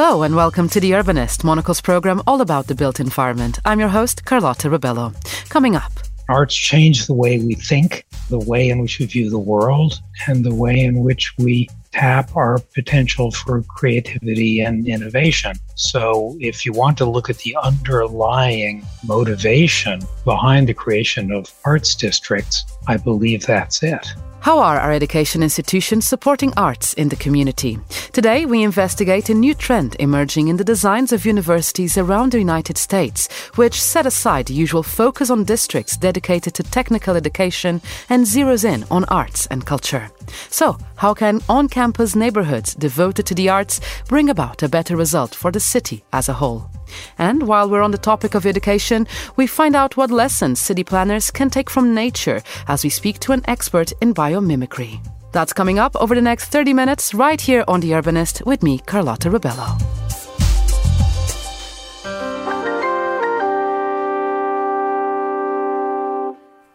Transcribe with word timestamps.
Hello 0.00 0.22
and 0.22 0.36
welcome 0.36 0.68
to 0.68 0.78
The 0.78 0.92
Urbanist, 0.92 1.42
Monocle's 1.42 1.80
program 1.80 2.22
all 2.24 2.40
about 2.40 2.68
the 2.68 2.76
built 2.76 3.00
environment. 3.00 3.58
I'm 3.64 3.80
your 3.80 3.88
host, 3.88 4.24
Carlotta 4.24 4.70
Rebello. 4.70 5.12
Coming 5.48 5.74
up. 5.74 5.90
Arts 6.28 6.54
change 6.54 7.08
the 7.08 7.14
way 7.14 7.40
we 7.40 7.56
think, 7.56 8.06
the 8.30 8.38
way 8.38 8.68
in 8.68 8.78
which 8.78 9.00
we 9.00 9.06
view 9.06 9.28
the 9.28 9.40
world, 9.40 10.00
and 10.28 10.44
the 10.44 10.54
way 10.54 10.78
in 10.78 11.02
which 11.02 11.36
we 11.36 11.68
tap 11.90 12.36
our 12.36 12.60
potential 12.76 13.32
for 13.32 13.62
creativity 13.62 14.60
and 14.60 14.86
innovation. 14.86 15.56
So, 15.74 16.36
if 16.38 16.64
you 16.64 16.72
want 16.72 16.96
to 16.98 17.04
look 17.04 17.28
at 17.28 17.38
the 17.38 17.56
underlying 17.60 18.86
motivation 19.04 20.02
behind 20.24 20.68
the 20.68 20.74
creation 20.74 21.32
of 21.32 21.52
arts 21.64 21.96
districts, 21.96 22.64
I 22.86 22.98
believe 22.98 23.46
that's 23.46 23.82
it. 23.82 24.06
How 24.40 24.60
are 24.60 24.78
our 24.78 24.92
education 24.92 25.42
institutions 25.42 26.06
supporting 26.06 26.52
arts 26.56 26.94
in 26.94 27.08
the 27.08 27.16
community? 27.16 27.78
Today, 28.12 28.46
we 28.46 28.62
investigate 28.62 29.28
a 29.28 29.34
new 29.34 29.52
trend 29.52 29.96
emerging 29.98 30.48
in 30.48 30.56
the 30.56 30.64
designs 30.64 31.12
of 31.12 31.26
universities 31.26 31.98
around 31.98 32.32
the 32.32 32.38
United 32.38 32.78
States, 32.78 33.28
which 33.56 33.82
set 33.82 34.06
aside 34.06 34.46
the 34.46 34.54
usual 34.54 34.84
focus 34.84 35.28
on 35.28 35.44
districts 35.44 35.96
dedicated 35.96 36.54
to 36.54 36.62
technical 36.62 37.16
education 37.16 37.82
and 38.08 38.24
zeroes 38.24 38.64
in 38.64 38.84
on 38.90 39.04
arts 39.06 39.46
and 39.46 39.66
culture. 39.66 40.08
So, 40.50 40.78
how 40.96 41.14
can 41.14 41.40
on 41.48 41.68
campus 41.68 42.14
neighborhoods 42.14 42.74
devoted 42.74 43.26
to 43.26 43.34
the 43.34 43.48
arts 43.48 43.80
bring 44.06 44.30
about 44.30 44.62
a 44.62 44.68
better 44.68 44.96
result 44.96 45.34
for 45.34 45.50
the 45.50 45.60
city 45.60 46.04
as 46.12 46.28
a 46.28 46.34
whole? 46.34 46.70
And 47.18 47.46
while 47.46 47.68
we're 47.68 47.82
on 47.82 47.90
the 47.90 47.98
topic 47.98 48.34
of 48.34 48.46
education, 48.46 49.06
we 49.36 49.46
find 49.46 49.74
out 49.74 49.96
what 49.96 50.10
lessons 50.10 50.60
city 50.60 50.84
planners 50.84 51.30
can 51.30 51.50
take 51.50 51.70
from 51.70 51.94
nature 51.94 52.42
as 52.66 52.84
we 52.84 52.90
speak 52.90 53.18
to 53.20 53.32
an 53.32 53.42
expert 53.46 53.92
in 54.00 54.14
biomimicry. 54.14 55.00
That's 55.32 55.52
coming 55.52 55.78
up 55.78 55.94
over 55.96 56.14
the 56.14 56.22
next 56.22 56.46
30 56.46 56.72
minutes 56.72 57.14
right 57.14 57.40
here 57.40 57.64
on 57.68 57.80
The 57.80 57.92
Urbanist 57.92 58.44
with 58.46 58.62
me, 58.62 58.78
Carlotta 58.78 59.30
Rebello. 59.30 59.78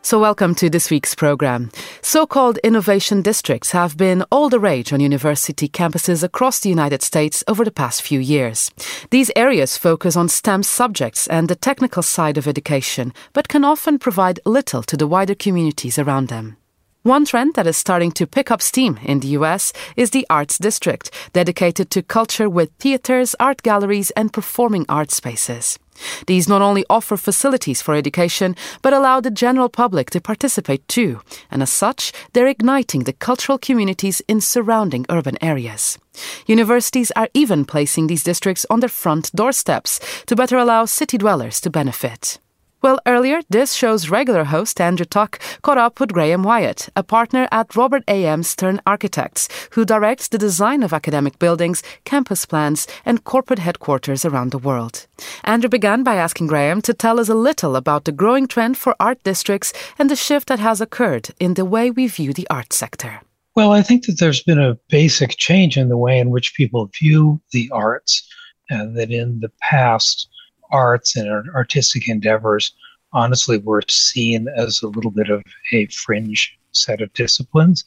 So, 0.06 0.20
welcome 0.20 0.54
to 0.56 0.70
this 0.70 0.92
week's 0.92 1.16
program. 1.16 1.72
So 2.02 2.28
called 2.28 2.58
innovation 2.58 3.22
districts 3.22 3.72
have 3.72 3.96
been 3.96 4.26
all 4.30 4.50
the 4.50 4.60
rage 4.60 4.92
on 4.92 5.00
university 5.00 5.70
campuses 5.70 6.24
across 6.24 6.60
the 6.60 6.68
United 6.68 7.02
States 7.02 7.42
over 7.48 7.64
the 7.64 7.72
past 7.72 8.02
few 8.02 8.20
years. 8.20 8.70
These 9.12 9.32
areas 9.34 9.78
focus 9.78 10.18
on 10.18 10.28
STEM 10.28 10.64
subjects 10.64 11.26
and 11.28 11.48
the 11.48 11.56
technical 11.56 12.04
side 12.04 12.38
of 12.38 12.50
education, 12.50 13.14
but 13.32 13.48
can 13.48 13.64
often 13.64 13.98
provide 13.98 14.42
little 14.46 14.84
to 14.84 14.98
the 14.98 15.08
wider 15.08 15.36
communities 15.36 15.98
around 15.98 16.28
them. 16.28 16.58
One 17.04 17.24
trend 17.24 17.54
that 17.56 17.68
is 17.68 17.78
starting 17.78 18.12
to 18.14 18.28
pick 18.28 18.52
up 18.52 18.62
steam 18.62 19.00
in 19.04 19.22
the 19.22 19.40
US 19.40 19.72
is 19.96 20.10
the 20.10 20.28
Arts 20.30 20.58
District, 20.58 21.12
dedicated 21.32 21.90
to 21.92 22.02
culture 22.02 22.50
with 22.50 22.74
theaters, 22.78 23.38
art 23.40 23.64
galleries, 23.64 24.12
and 24.12 24.34
performing 24.34 24.86
art 24.90 25.12
spaces. 25.12 25.80
These 26.28 26.48
not 26.48 26.62
only 26.62 26.86
offer 26.90 27.18
facilities 27.18 27.82
for 27.82 27.96
education, 27.96 28.56
but 28.82 28.94
allow 28.94 29.20
the 29.20 29.32
general 29.32 29.70
public 29.70 30.10
to 30.12 30.22
participate 30.22 30.88
too, 30.88 31.22
and 31.52 31.62
as 31.62 31.72
such, 31.72 32.12
they're 32.34 32.48
igniting 32.48 33.04
the 33.04 33.14
cultural 33.14 33.58
communities 33.58 34.22
in 34.28 34.42
surrounding 34.42 35.06
urban 35.10 35.38
areas. 35.42 35.98
Universities 36.46 37.12
are 37.16 37.30
even 37.34 37.66
placing 37.66 38.08
these 38.08 38.24
districts 38.24 38.66
on 38.70 38.80
their 38.80 38.90
front 38.90 39.32
doorsteps 39.34 40.00
to 40.28 40.36
better 40.36 40.58
allow 40.58 40.86
city 40.86 41.18
dwellers 41.18 41.60
to 41.62 41.70
benefit. 41.70 42.40
Well, 42.84 43.00
earlier, 43.06 43.40
this 43.50 43.72
show's 43.72 44.10
regular 44.10 44.44
host, 44.44 44.82
Andrew 44.82 45.06
Tuck, 45.06 45.40
caught 45.62 45.78
up 45.78 46.02
with 46.02 46.12
Graham 46.12 46.44
Wyatt, 46.44 46.90
a 46.98 47.02
partner 47.02 47.48
at 47.50 47.78
Robert 47.78 48.04
A.M. 48.10 48.44
Stern 48.44 48.82
Architects, 48.86 49.48
who 49.72 49.86
directs 49.86 50.28
the 50.28 50.38
design 50.38 50.84
of 50.84 50.92
academic 50.92 51.40
buildings, 51.40 51.82
campus 52.04 52.46
plans, 52.46 52.86
and 53.06 53.24
corporate 53.24 53.60
headquarters 53.60 54.26
around 54.26 54.52
the 54.52 54.58
world. 54.58 55.08
Andrew 55.46 55.70
began 55.70 56.04
by 56.04 56.16
asking 56.16 56.48
Graham 56.48 56.82
to 56.82 56.94
tell 56.94 57.22
us 57.22 57.30
a 57.30 57.36
little 57.36 57.78
about 57.78 58.04
the 58.04 58.12
growing 58.12 58.50
trend 58.50 58.78
for 58.78 58.98
art 59.00 59.24
districts 59.24 59.72
and 59.98 60.10
the 60.10 60.18
shift 60.18 60.50
that 60.50 60.60
has 60.60 60.82
occurred 60.82 61.30
in 61.40 61.54
the 61.54 61.64
way 61.64 61.90
we 61.90 62.08
view 62.08 62.34
the 62.34 62.50
art 62.50 62.74
sector. 62.74 63.22
Well, 63.56 63.72
I 63.72 63.82
think 63.82 64.08
that 64.08 64.20
there's 64.20 64.44
been 64.44 64.60
a 64.60 64.78
basic 64.90 65.38
change 65.38 65.78
in 65.78 65.88
the 65.88 65.96
way 65.96 66.20
in 66.20 66.32
which 66.32 66.54
people 66.54 66.92
view 67.00 67.42
the 67.54 67.72
arts, 67.72 68.28
and 68.70 68.98
that 68.98 69.10
in 69.10 69.40
the 69.40 69.54
past, 69.62 70.28
arts 70.74 71.16
and 71.16 71.50
artistic 71.52 72.10
endeavors 72.10 72.74
honestly 73.14 73.58
were 73.60 73.82
seen 73.88 74.48
as 74.56 74.82
a 74.82 74.88
little 74.88 75.12
bit 75.12 75.30
of 75.30 75.44
a 75.72 75.86
fringe 75.88 76.58
set 76.72 77.02
of 77.02 77.14
disciplines. 77.14 77.86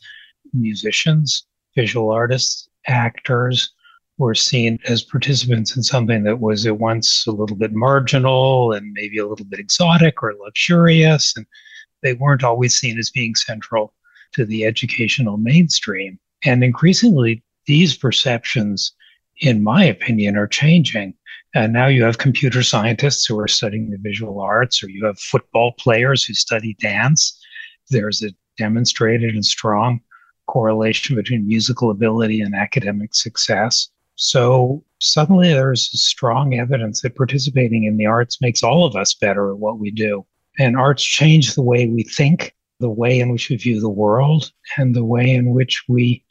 Musicians, 0.52 1.46
visual 1.74 2.10
artists, 2.10 2.68
actors 2.86 3.72
were 4.18 4.34
seen 4.34 4.78
as 4.86 5.02
participants 5.02 5.76
in 5.76 5.82
something 5.82 6.22
that 6.24 6.40
was 6.40 6.66
at 6.66 6.78
once 6.78 7.26
a 7.26 7.32
little 7.32 7.56
bit 7.56 7.72
marginal 7.72 8.72
and 8.72 8.92
maybe 8.92 9.18
a 9.18 9.26
little 9.26 9.44
bit 9.44 9.60
exotic 9.60 10.22
or 10.22 10.34
luxurious. 10.34 11.36
And 11.36 11.44
they 12.02 12.14
weren't 12.14 12.44
always 12.44 12.76
seen 12.76 12.98
as 12.98 13.10
being 13.10 13.34
central 13.34 13.92
to 14.32 14.44
the 14.44 14.64
educational 14.64 15.36
mainstream. 15.36 16.18
And 16.44 16.64
increasingly, 16.64 17.42
these 17.66 17.96
perceptions, 17.96 18.92
in 19.40 19.62
my 19.62 19.84
opinion, 19.84 20.36
are 20.36 20.46
changing. 20.46 21.14
And 21.54 21.72
now 21.72 21.86
you 21.86 22.04
have 22.04 22.18
computer 22.18 22.62
scientists 22.62 23.24
who 23.24 23.38
are 23.38 23.48
studying 23.48 23.90
the 23.90 23.98
visual 23.98 24.40
arts, 24.40 24.82
or 24.82 24.90
you 24.90 25.06
have 25.06 25.18
football 25.18 25.72
players 25.78 26.24
who 26.24 26.34
study 26.34 26.76
dance. 26.80 27.40
There's 27.88 28.22
a 28.22 28.30
demonstrated 28.58 29.34
and 29.34 29.44
strong 29.44 30.00
correlation 30.46 31.16
between 31.16 31.46
musical 31.46 31.90
ability 31.90 32.40
and 32.40 32.54
academic 32.54 33.14
success. 33.14 33.88
So 34.16 34.82
suddenly 35.00 35.48
there's 35.48 35.90
strong 36.00 36.54
evidence 36.54 37.02
that 37.02 37.16
participating 37.16 37.84
in 37.84 37.96
the 37.96 38.06
arts 38.06 38.40
makes 38.40 38.62
all 38.62 38.86
of 38.86 38.96
us 38.96 39.14
better 39.14 39.50
at 39.50 39.58
what 39.58 39.78
we 39.78 39.90
do. 39.90 40.26
And 40.58 40.76
arts 40.76 41.02
change 41.02 41.54
the 41.54 41.62
way 41.62 41.86
we 41.86 42.02
think, 42.02 42.54
the 42.80 42.88
way 42.88 43.20
in 43.20 43.30
which 43.30 43.50
we 43.50 43.56
view 43.56 43.80
the 43.80 43.90
world, 43.90 44.52
and 44.78 44.94
the 44.94 45.04
way 45.04 45.30
in 45.30 45.50
which 45.50 45.84
we 45.88 46.24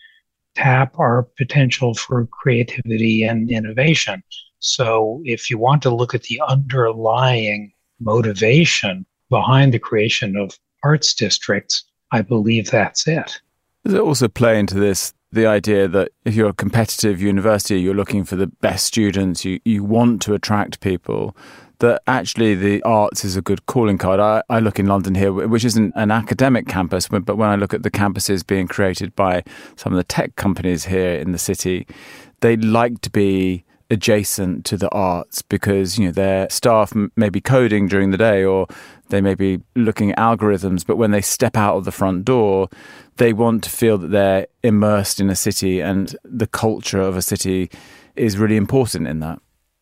tap 0.55 0.97
our 0.97 1.23
potential 1.37 1.93
for 1.93 2.25
creativity 2.27 3.23
and 3.23 3.51
innovation. 3.51 4.23
So, 4.67 5.21
if 5.25 5.51
you 5.51 5.59
want 5.59 5.83
to 5.83 5.93
look 5.93 6.15
at 6.15 6.23
the 6.23 6.41
underlying 6.47 7.71
motivation 7.99 9.05
behind 9.29 9.73
the 9.73 9.79
creation 9.79 10.35
of 10.35 10.57
arts 10.83 11.13
districts, 11.13 11.83
I 12.11 12.23
believe 12.23 12.71
that's 12.71 13.07
it. 13.07 13.39
Does 13.83 13.93
it 13.93 14.01
also 14.01 14.27
play 14.27 14.59
into 14.59 14.73
this 14.73 15.13
the 15.31 15.45
idea 15.45 15.87
that 15.87 16.11
if 16.23 16.33
you're 16.33 16.49
a 16.49 16.53
competitive 16.53 17.21
university, 17.21 17.79
you're 17.79 17.93
looking 17.93 18.23
for 18.23 18.35
the 18.35 18.47
best 18.47 18.85
students, 18.85 19.45
you, 19.45 19.59
you 19.65 19.83
want 19.83 20.21
to 20.23 20.33
attract 20.33 20.79
people, 20.79 21.37
that 21.79 22.01
actually 22.07 22.55
the 22.55 22.81
arts 22.83 23.23
is 23.23 23.35
a 23.35 23.41
good 23.43 23.67
calling 23.67 23.99
card. 23.99 24.19
I, 24.19 24.41
I 24.49 24.59
look 24.59 24.79
in 24.79 24.87
London 24.87 25.13
here, 25.13 25.31
which 25.31 25.65
isn't 25.65 25.93
an 25.95 26.09
academic 26.09 26.67
campus, 26.67 27.07
but 27.07 27.37
when 27.37 27.49
I 27.49 27.55
look 27.55 27.73
at 27.73 27.83
the 27.83 27.91
campuses 27.91 28.47
being 28.47 28.67
created 28.67 29.15
by 29.15 29.43
some 29.75 29.93
of 29.93 29.97
the 29.97 30.03
tech 30.03 30.35
companies 30.37 30.85
here 30.85 31.13
in 31.13 31.33
the 31.33 31.37
city, 31.37 31.85
they 32.39 32.55
like 32.55 33.01
to 33.01 33.11
be 33.11 33.65
adjacent 33.89 34.65
to 34.65 34.77
the 34.77 34.89
arts 34.89 35.41
because 35.41 35.97
you 35.97 36.05
know 36.05 36.11
their 36.11 36.49
staff 36.49 36.93
may 37.15 37.29
be 37.29 37.41
coding 37.41 37.87
during 37.87 38.11
the 38.11 38.17
day 38.17 38.43
or 38.43 38.67
they 39.09 39.21
may 39.21 39.35
be 39.35 39.61
looking 39.75 40.11
at 40.11 40.17
algorithms 40.17 40.85
but 40.85 40.97
when 40.97 41.11
they 41.11 41.21
step 41.21 41.55
out 41.55 41.75
of 41.75 41.85
the 41.85 41.91
front 41.91 42.25
door 42.25 42.67
they 43.17 43.31
want 43.31 43.63
to 43.63 43.69
feel 43.69 43.97
that 43.97 44.07
they're 44.07 44.47
immersed 44.63 45.19
in 45.19 45.29
a 45.29 45.35
city 45.35 45.79
and 45.81 46.15
the 46.23 46.47
culture 46.47 46.99
of 46.99 47.15
a 47.15 47.21
city 47.21 47.69
is 48.15 48.37
really 48.37 48.57
important 48.57 49.07
in 49.07 49.19
that. 49.19 49.39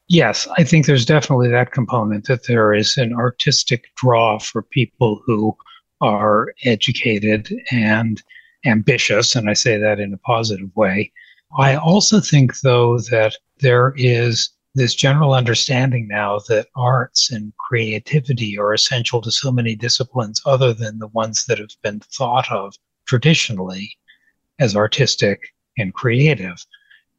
Yes 0.10 0.48
i 0.58 0.64
think 0.64 0.86
there's 0.86 1.06
definitely 1.06 1.50
that 1.50 1.72
component 1.72 2.28
that 2.28 2.48
there 2.48 2.74
is 2.74 2.98
an 2.98 3.14
artistic 3.14 3.86
draw 3.96 4.38
for 4.38 4.62
people 4.62 5.22
who 5.26 5.56
are 6.02 6.54
educated 6.66 7.54
and 7.72 8.22
ambitious 8.66 9.36
and 9.36 9.50
i 9.50 9.54
say 9.54 9.78
that 9.78 10.00
in 10.00 10.14
a 10.14 10.18
positive 10.18 10.76
way. 10.76 11.12
I 11.58 11.76
also 11.76 12.20
think, 12.20 12.62
though, 12.62 12.98
that 13.12 13.38
there 13.64 13.94
is 13.98 14.52
this 14.76 14.94
general 14.94 15.34
understanding 15.34 16.08
now 16.08 16.40
that 16.48 16.68
arts 16.76 17.32
and 17.32 17.54
creativity 17.58 18.58
are 18.58 18.74
essential 18.74 19.22
to 19.22 19.32
so 19.32 19.52
many 19.52 19.76
disciplines 19.76 20.42
other 20.46 20.74
than 20.74 21.00
the 21.00 21.08
ones 21.08 21.46
that 21.46 21.60
have 21.60 21.76
been 21.82 22.00
thought 22.02 22.52
of 22.52 22.76
traditionally 23.08 23.98
as 24.60 24.76
artistic 24.76 25.40
and 25.78 25.94
creative. 25.94 26.66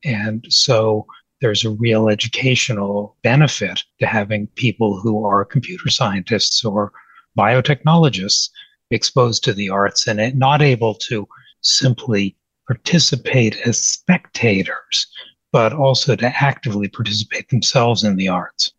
And 0.05 0.44
so 0.49 1.06
there's 1.41 1.64
a 1.64 1.70
real 1.70 2.08
educational 2.08 3.17
benefit 3.23 3.82
to 4.00 4.06
having 4.06 4.46
people 4.49 5.00
who 5.00 5.25
are 5.25 5.44
computer 5.44 5.88
scientists 5.91 6.64
or 6.64 6.93
biotechnologists 7.38 8.50
exposed 8.91 9.43
to 9.44 9.52
the 9.52 9.70
arts 9.70 10.06
and 10.06 10.38
not 10.38 10.62
able 10.62 10.94
to 10.94 11.26
simply 11.62 12.37
participate 12.67 13.56
as 13.67 13.82
spectators, 13.82 15.06
but 15.55 15.73
also 15.73 16.17
to 16.17 16.27
actively 16.27 16.89
participate 16.89 17.49
themselves 17.49 18.03
in 18.03 18.17
the 18.17 18.27
arts. 18.27 18.73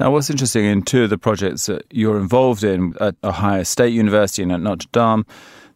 Now, 0.00 0.10
what's 0.10 0.30
interesting 0.30 0.64
in 0.64 0.80
two 0.80 1.04
of 1.04 1.10
the 1.10 1.18
projects 1.18 1.66
that 1.66 1.84
you're 1.90 2.18
involved 2.18 2.64
in 2.64 2.94
at 2.98 3.14
Ohio 3.22 3.62
State 3.62 3.92
University 3.92 4.42
and 4.42 4.50
at 4.50 4.62
Notre 4.62 4.88
Dame, 4.90 5.26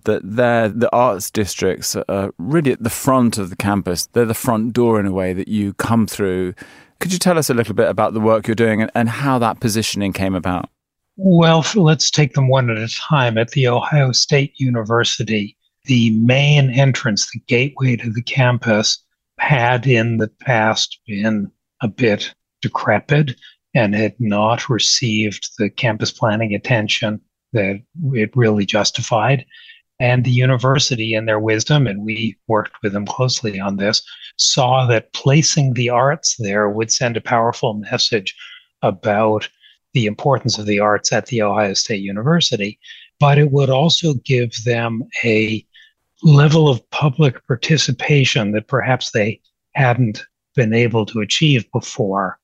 that 0.05 0.23
they're 0.25 0.71
the 0.71 0.89
arts 0.91 1.31
districts 1.31 1.95
are 1.97 2.33
really 2.39 2.73
at 2.73 2.83
the 2.83 2.89
front 2.89 3.37
of 3.37 3.51
the 3.51 3.57
campus. 3.57 4.07
They're 4.07 4.25
the 4.25 4.33
front 4.33 4.73
door 4.73 4.99
in 4.99 5.05
a 5.05 5.13
way 5.13 5.35
that 5.35 5.49
you 5.49 5.75
come 5.75 6.07
through 6.07 6.55
Could 6.99 7.13
you 7.13 7.19
tell 7.19 7.37
us 7.37 7.51
a 7.51 7.55
little 7.55 7.75
bit 7.75 7.91
about 7.91 8.15
the 8.15 8.21
work 8.21 8.49
you're 8.49 8.55
doing 8.55 8.81
and, 8.81 8.91
and 8.95 9.11
how 9.11 9.39
that 9.41 9.61
positioning 9.61 10.15
came 10.15 10.35
about? 10.35 10.71
Well, 11.17 11.63
let's 11.75 12.11
take 12.11 12.33
them 12.33 12.49
one 12.49 12.71
at 12.71 12.79
a 12.79 12.89
time. 12.89 13.37
At 13.37 13.51
The 13.51 13.69
Ohio 13.69 14.13
State 14.13 14.59
University, 14.59 15.59
the 15.85 16.11
main 16.19 16.71
entrance, 16.71 17.31
the 17.31 17.41
gateway 17.47 17.97
to 17.97 18.11
the 18.11 18.23
campus, 18.23 18.99
had 19.39 19.87
in 19.87 20.19
the 20.19 20.29
past 20.41 20.99
been 21.07 21.51
a 21.83 21.89
bit 21.89 22.35
decrepit 22.63 23.37
and 23.75 23.95
had 23.95 24.15
not 24.19 24.69
received 24.69 25.51
the 25.59 25.71
campus 25.71 26.11
planning 26.11 26.55
attention 26.55 27.21
that 27.53 27.83
it 28.13 28.31
really 28.37 28.67
justified. 28.67 29.45
And 30.01 30.25
the 30.25 30.31
university, 30.31 31.15
in 31.15 31.27
their 31.27 31.41
wisdom, 31.41 31.87
and 31.87 32.05
we 32.05 32.37
worked 32.47 32.77
with 32.83 32.93
them 32.93 33.07
closely 33.07 33.59
on 33.59 33.77
this, 33.77 34.03
saw 34.37 34.87
that 34.87 35.13
placing 35.13 35.75
the 35.75 35.91
arts 35.91 36.37
there 36.39 36.69
would 36.69 36.93
send 36.93 37.17
a 37.17 37.21
powerful 37.21 37.75
message 37.75 38.37
about 38.83 39.49
the 39.95 40.07
importance 40.07 40.59
of 40.59 40.67
the 40.67 40.79
arts 40.79 41.13
at 41.13 41.27
the 41.27 41.43
Ohio 41.43 41.75
State 41.75 42.03
University, 42.03 42.79
but 43.19 43.39
it 43.39 43.51
would 43.51 43.71
also 43.71 44.15
give 44.25 44.53
them 44.65 45.03
a 45.25 45.67
level 46.23 46.69
of 46.69 46.89
public 46.91 47.47
participation 47.47 48.53
that 48.53 48.69
perhaps 48.69 49.11
they 49.11 49.41
hadn't 49.75 50.25
been 50.55 50.75
able 50.75 51.07
to 51.07 51.21
achieve 51.21 51.71
before. 51.73 52.39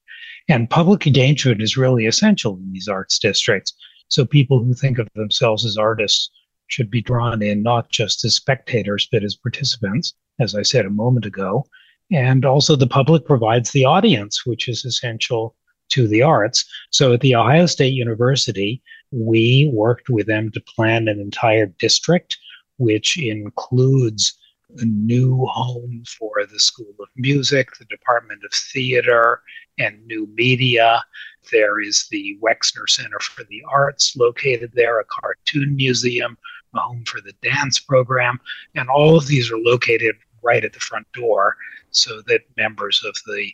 And 0.49 0.71
public 0.71 1.07
engagement 1.07 1.63
is 1.63 1.77
really 1.77 2.07
essential 2.07 2.57
in 2.57 2.73
these 2.73 2.89
arts 2.89 3.19
districts. 3.19 3.73
So 4.09 4.25
people 4.25 4.63
who 4.63 4.75
think 4.75 4.99
of 4.99 5.09
themselves 5.15 5.65
as 5.65 5.77
artists 5.77 6.31
should 6.69 6.91
be 6.91 7.03
drawn 7.03 7.43
in 7.43 7.63
not 7.63 7.91
just 7.91 8.25
as 8.25 8.37
spectators, 8.37 9.09
but 9.11 9.25
as 9.25 9.37
participants, 9.37 10.15
as 10.39 10.55
I 10.55 10.63
said 10.63 10.87
a 10.87 10.91
moment 10.91 11.27
ago. 11.27 11.65
And 12.13 12.45
also, 12.45 12.77
the 12.77 12.87
public 12.87 13.25
provides 13.25 13.71
the 13.71 13.87
audience, 13.87 14.45
which 14.45 14.69
is 14.69 14.85
essential 14.85 15.57
to 15.91 16.07
the 16.07 16.23
arts. 16.23 16.65
So, 16.91 17.15
at 17.15 17.21
The 17.21 17.35
Ohio 17.35 17.67
State 17.67 17.95
University, 17.95 18.83
we 19.11 19.71
worked 19.73 20.11
with 20.11 20.27
them 20.27 20.51
to 20.53 20.61
plan 20.75 21.09
an 21.09 21.19
entire 21.19 21.67
district, 21.79 22.37
which 22.79 23.19
includes 23.19 24.39
a 24.79 24.85
new 24.85 25.45
home 25.47 26.03
for 26.19 26.45
the 26.51 26.59
School 26.59 26.95
of 27.01 27.09
Music, 27.17 27.69
the 27.79 27.85
Department 27.85 28.43
of 28.45 28.53
Theater, 28.53 29.43
and 29.79 30.05
New 30.07 30.29
Media. 30.35 31.05
There 31.53 31.81
is 31.81 32.09
the 32.11 32.39
Wexner 32.43 32.89
Center 32.89 33.21
for 33.21 33.45
the 33.45 33.63
Arts 33.69 34.17
located 34.17 34.73
there, 34.75 35.01
a 35.01 35.05
cartoon 35.05 35.77
museum, 35.77 36.37
a 36.75 36.81
home 36.81 37.05
for 37.07 37.21
the 37.21 37.35
dance 37.43 37.79
program, 37.79 38.39
and 38.75 38.89
all 38.89 39.17
of 39.17 39.27
these 39.27 39.51
are 39.53 39.59
located 39.59 40.17
right 40.43 40.65
at 40.65 40.73
the 40.73 40.81
front 40.81 41.07
door 41.13 41.57
so 41.91 42.21
that 42.27 42.43
members 42.57 43.03
of 43.05 43.15
the 43.27 43.53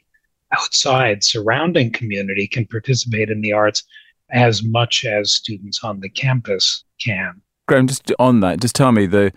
outside 0.52 1.23
surrounding 1.23 1.93
community 1.93 2.46
can 2.46 2.66
participate 2.66 3.31
in 3.31 3.40
the 3.40 3.52
arts 3.52 3.84
as 4.31 4.62
much 4.62 5.05
as 5.05 5.34
students 5.34 5.84
on 5.84 6.00
the 6.00 6.08
campus 6.08 6.84
can. 7.00 7.40
Graham, 7.70 7.87
just 7.87 8.11
on 8.19 8.40
that, 8.40 8.61
just 8.61 8.75
tell 8.75 8.90
me 8.90 9.06
the 9.06 9.32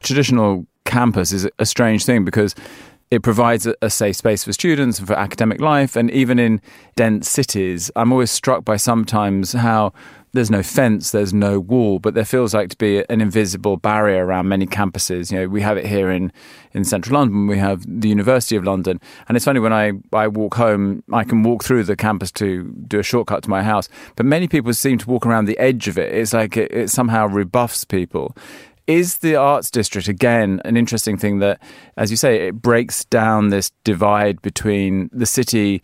traditional 0.00 0.66
campus 0.84 1.32
is 1.32 1.48
a 1.58 1.64
strange 1.64 2.04
thing 2.04 2.26
because 2.26 2.54
it 3.10 3.22
provides 3.22 3.66
a, 3.80 3.88
safe 3.88 4.16
space 4.16 4.44
for 4.44 4.52
students 4.52 4.98
and 4.98 5.08
for 5.08 5.14
academic 5.14 5.62
life. 5.62 5.96
And 5.96 6.10
even 6.10 6.38
in 6.38 6.60
dense 6.94 7.26
cities, 7.30 7.90
I'm 7.96 8.12
always 8.12 8.30
struck 8.30 8.66
by 8.66 8.76
sometimes 8.76 9.54
how 9.54 9.94
there's 10.32 10.50
no 10.50 10.62
fence, 10.62 11.10
there's 11.10 11.34
no 11.34 11.58
wall, 11.58 11.98
but 11.98 12.14
there 12.14 12.24
feels 12.24 12.54
like 12.54 12.70
to 12.70 12.76
be 12.76 13.04
an 13.08 13.20
invisible 13.20 13.76
barrier 13.76 14.24
around 14.24 14.48
many 14.48 14.66
campuses. 14.66 15.32
You 15.32 15.40
know, 15.40 15.48
we 15.48 15.60
have 15.62 15.76
it 15.76 15.86
here 15.86 16.10
in, 16.10 16.32
in 16.72 16.84
central 16.84 17.18
London. 17.18 17.48
We 17.48 17.58
have 17.58 17.84
the 17.86 18.08
University 18.08 18.56
of 18.56 18.64
London, 18.64 19.00
and 19.28 19.36
it's 19.36 19.44
funny 19.44 19.60
when 19.60 19.72
I, 19.72 19.92
I 20.12 20.28
walk 20.28 20.54
home, 20.54 21.02
I 21.12 21.24
can 21.24 21.42
walk 21.42 21.64
through 21.64 21.84
the 21.84 21.96
campus 21.96 22.30
to 22.32 22.64
do 22.86 23.00
a 23.00 23.02
shortcut 23.02 23.42
to 23.44 23.50
my 23.50 23.62
house. 23.62 23.88
But 24.14 24.26
many 24.26 24.46
people 24.46 24.72
seem 24.72 24.98
to 24.98 25.10
walk 25.10 25.26
around 25.26 25.46
the 25.46 25.58
edge 25.58 25.88
of 25.88 25.98
it. 25.98 26.12
It's 26.12 26.32
like 26.32 26.56
it, 26.56 26.72
it 26.72 26.90
somehow 26.90 27.26
rebuffs 27.26 27.84
people. 27.84 28.36
Is 28.86 29.18
the 29.18 29.36
arts 29.36 29.70
district 29.70 30.08
again 30.08 30.60
an 30.64 30.76
interesting 30.76 31.16
thing 31.16 31.38
that, 31.40 31.60
as 31.96 32.10
you 32.10 32.16
say, 32.16 32.48
it 32.48 32.60
breaks 32.60 33.04
down 33.04 33.48
this 33.48 33.70
divide 33.84 34.42
between 34.42 35.10
the 35.12 35.26
city 35.26 35.82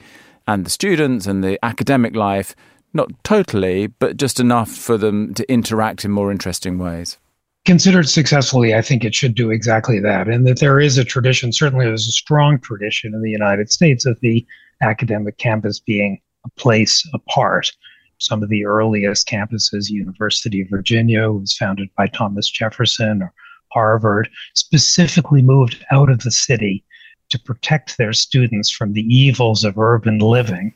and 0.48 0.64
the 0.64 0.70
students 0.70 1.26
and 1.26 1.42
the 1.42 1.58
academic 1.64 2.14
life? 2.16 2.54
Not 2.96 3.12
totally, 3.24 3.88
but 3.88 4.16
just 4.16 4.40
enough 4.40 4.70
for 4.70 4.96
them 4.96 5.34
to 5.34 5.52
interact 5.52 6.06
in 6.06 6.10
more 6.10 6.32
interesting 6.32 6.78
ways. 6.78 7.18
Considered 7.66 8.08
successfully, 8.08 8.74
I 8.74 8.80
think 8.80 9.04
it 9.04 9.14
should 9.14 9.34
do 9.34 9.50
exactly 9.50 10.00
that. 10.00 10.28
And 10.28 10.46
that 10.46 10.60
there 10.60 10.80
is 10.80 10.96
a 10.96 11.04
tradition, 11.04 11.52
certainly 11.52 11.84
there's 11.84 12.08
a 12.08 12.12
strong 12.12 12.58
tradition 12.58 13.12
in 13.12 13.20
the 13.20 13.30
United 13.30 13.70
States 13.70 14.06
of 14.06 14.18
the 14.20 14.46
academic 14.80 15.36
campus 15.36 15.78
being 15.78 16.22
a 16.46 16.48
place 16.58 17.06
apart. 17.12 17.70
Some 18.16 18.42
of 18.42 18.48
the 18.48 18.64
earliest 18.64 19.28
campuses, 19.28 19.90
University 19.90 20.62
of 20.62 20.70
Virginia, 20.70 21.30
was 21.30 21.54
founded 21.54 21.90
by 21.98 22.06
Thomas 22.06 22.48
Jefferson, 22.48 23.20
or 23.20 23.34
Harvard, 23.74 24.30
specifically 24.54 25.42
moved 25.42 25.84
out 25.92 26.08
of 26.08 26.20
the 26.20 26.30
city 26.30 26.82
to 27.28 27.38
protect 27.38 27.98
their 27.98 28.14
students 28.14 28.70
from 28.70 28.94
the 28.94 29.02
evils 29.02 29.64
of 29.64 29.76
urban 29.76 30.20
living 30.20 30.72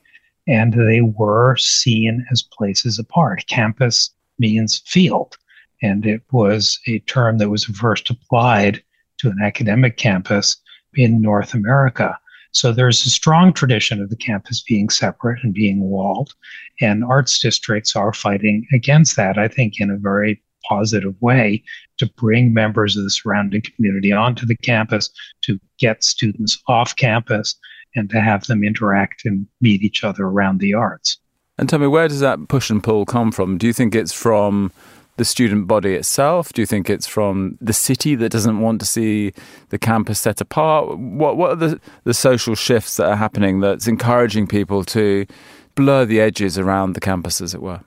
and 0.50 0.72
they 0.72 1.00
were 1.00 1.56
seen 1.56 2.26
as 2.30 2.42
places 2.42 2.98
apart. 2.98 3.46
Campus 3.46 4.10
means 4.40 4.82
field, 4.84 5.38
and 5.80 6.04
it 6.04 6.22
was 6.32 6.78
a 6.88 6.98
term 7.00 7.38
that 7.38 7.50
was 7.50 7.64
first 7.64 8.10
applied 8.10 8.82
to 9.18 9.28
an 9.28 9.38
academic 9.42 9.96
campus 9.96 10.56
in 10.94 11.22
North 11.22 11.54
America. 11.54 12.18
So 12.52 12.72
there's 12.72 13.06
a 13.06 13.10
strong 13.10 13.52
tradition 13.52 14.02
of 14.02 14.10
the 14.10 14.16
campus 14.16 14.60
being 14.60 14.88
separate 14.88 15.44
and 15.44 15.54
being 15.54 15.82
walled, 15.82 16.34
and 16.80 17.04
arts 17.04 17.38
districts 17.38 17.94
are 17.94 18.12
fighting 18.12 18.66
against 18.74 19.14
that, 19.16 19.38
I 19.38 19.46
think, 19.46 19.80
in 19.80 19.88
a 19.88 19.96
very 19.96 20.42
positive 20.68 21.14
way 21.20 21.62
to 21.98 22.06
bring 22.16 22.52
members 22.52 22.96
of 22.96 23.04
the 23.04 23.10
surrounding 23.10 23.62
community 23.62 24.12
onto 24.12 24.46
the 24.46 24.56
campus, 24.56 25.10
to 25.42 25.60
get 25.78 26.02
students 26.02 26.60
off 26.66 26.96
campus, 26.96 27.54
and 27.94 28.10
to 28.10 28.20
have 28.20 28.46
them 28.46 28.62
interact 28.62 29.24
and 29.24 29.46
meet 29.60 29.82
each 29.82 30.04
other 30.04 30.24
around 30.24 30.60
the 30.60 30.74
arts. 30.74 31.18
And 31.58 31.68
tell 31.68 31.78
me, 31.78 31.86
where 31.86 32.08
does 32.08 32.20
that 32.20 32.48
push 32.48 32.70
and 32.70 32.82
pull 32.82 33.04
come 33.04 33.32
from? 33.32 33.58
Do 33.58 33.66
you 33.66 33.72
think 33.72 33.94
it's 33.94 34.12
from 34.12 34.72
the 35.16 35.24
student 35.26 35.66
body 35.66 35.94
itself? 35.94 36.52
Do 36.52 36.62
you 36.62 36.66
think 36.66 36.88
it's 36.88 37.06
from 37.06 37.58
the 37.60 37.74
city 37.74 38.14
that 38.14 38.30
doesn't 38.30 38.60
want 38.60 38.80
to 38.80 38.86
see 38.86 39.34
the 39.68 39.78
campus 39.78 40.20
set 40.20 40.40
apart? 40.40 40.98
What 40.98 41.36
what 41.36 41.50
are 41.50 41.56
the, 41.56 41.80
the 42.04 42.14
social 42.14 42.54
shifts 42.54 42.96
that 42.96 43.06
are 43.06 43.16
happening 43.16 43.60
that's 43.60 43.86
encouraging 43.86 44.46
people 44.46 44.82
to 44.84 45.26
blur 45.74 46.06
the 46.06 46.20
edges 46.20 46.56
around 46.58 46.94
the 46.94 47.00
campus, 47.00 47.42
as 47.42 47.52
it 47.52 47.60
were? 47.60 47.80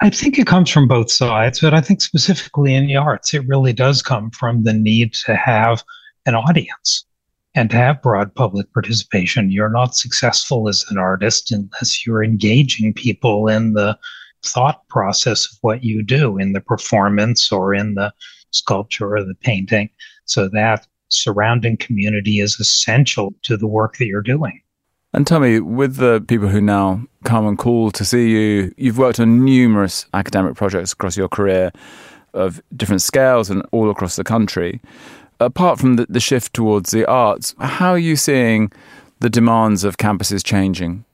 I 0.00 0.10
think 0.10 0.38
it 0.38 0.46
comes 0.46 0.68
from 0.68 0.86
both 0.86 1.10
sides, 1.10 1.60
but 1.60 1.72
I 1.72 1.80
think 1.80 2.02
specifically 2.02 2.74
in 2.74 2.86
the 2.86 2.96
arts, 2.96 3.32
it 3.32 3.48
really 3.48 3.72
does 3.72 4.02
come 4.02 4.30
from 4.30 4.64
the 4.64 4.74
need 4.74 5.14
to 5.24 5.34
have 5.34 5.82
an 6.26 6.34
audience 6.34 7.06
and 7.54 7.70
to 7.70 7.76
have 7.76 8.02
broad 8.02 8.34
public 8.34 8.72
participation. 8.72 9.50
You're 9.50 9.70
not 9.70 9.96
successful 9.96 10.68
as 10.68 10.84
an 10.90 10.98
artist 10.98 11.52
unless 11.52 12.04
you're 12.04 12.24
engaging 12.24 12.92
people 12.92 13.48
in 13.48 13.74
the 13.74 13.98
thought 14.44 14.86
process 14.88 15.50
of 15.50 15.58
what 15.62 15.84
you 15.84 16.02
do 16.02 16.38
in 16.38 16.52
the 16.52 16.60
performance 16.60 17.50
or 17.50 17.74
in 17.74 17.94
the 17.94 18.12
sculpture 18.50 19.16
or 19.16 19.24
the 19.24 19.34
painting. 19.36 19.88
So 20.26 20.48
that 20.48 20.86
surrounding 21.08 21.76
community 21.76 22.40
is 22.40 22.58
essential 22.58 23.34
to 23.42 23.56
the 23.56 23.66
work 23.66 23.96
that 23.98 24.06
you're 24.06 24.22
doing. 24.22 24.60
And 25.12 25.26
tell 25.26 25.38
me, 25.38 25.60
with 25.60 25.96
the 25.96 26.24
people 26.26 26.48
who 26.48 26.60
now 26.60 27.06
come 27.22 27.46
and 27.46 27.56
call 27.56 27.92
to 27.92 28.04
see 28.04 28.30
you, 28.30 28.74
you've 28.76 28.98
worked 28.98 29.20
on 29.20 29.44
numerous 29.44 30.06
academic 30.12 30.56
projects 30.56 30.92
across 30.92 31.16
your 31.16 31.28
career 31.28 31.70
of 32.32 32.60
different 32.76 33.00
scales 33.00 33.48
and 33.48 33.64
all 33.70 33.90
across 33.90 34.16
the 34.16 34.24
country 34.24 34.80
apart 35.40 35.78
from 35.78 35.96
the, 35.96 36.06
the 36.08 36.20
shift 36.20 36.54
towards 36.54 36.90
the 36.90 37.06
arts, 37.06 37.54
how 37.58 37.90
are 37.90 37.98
you 37.98 38.16
seeing 38.16 38.72
the 39.20 39.30
demands 39.30 39.84
of 39.84 39.96
campuses 39.96 40.44
changing? 40.44 41.04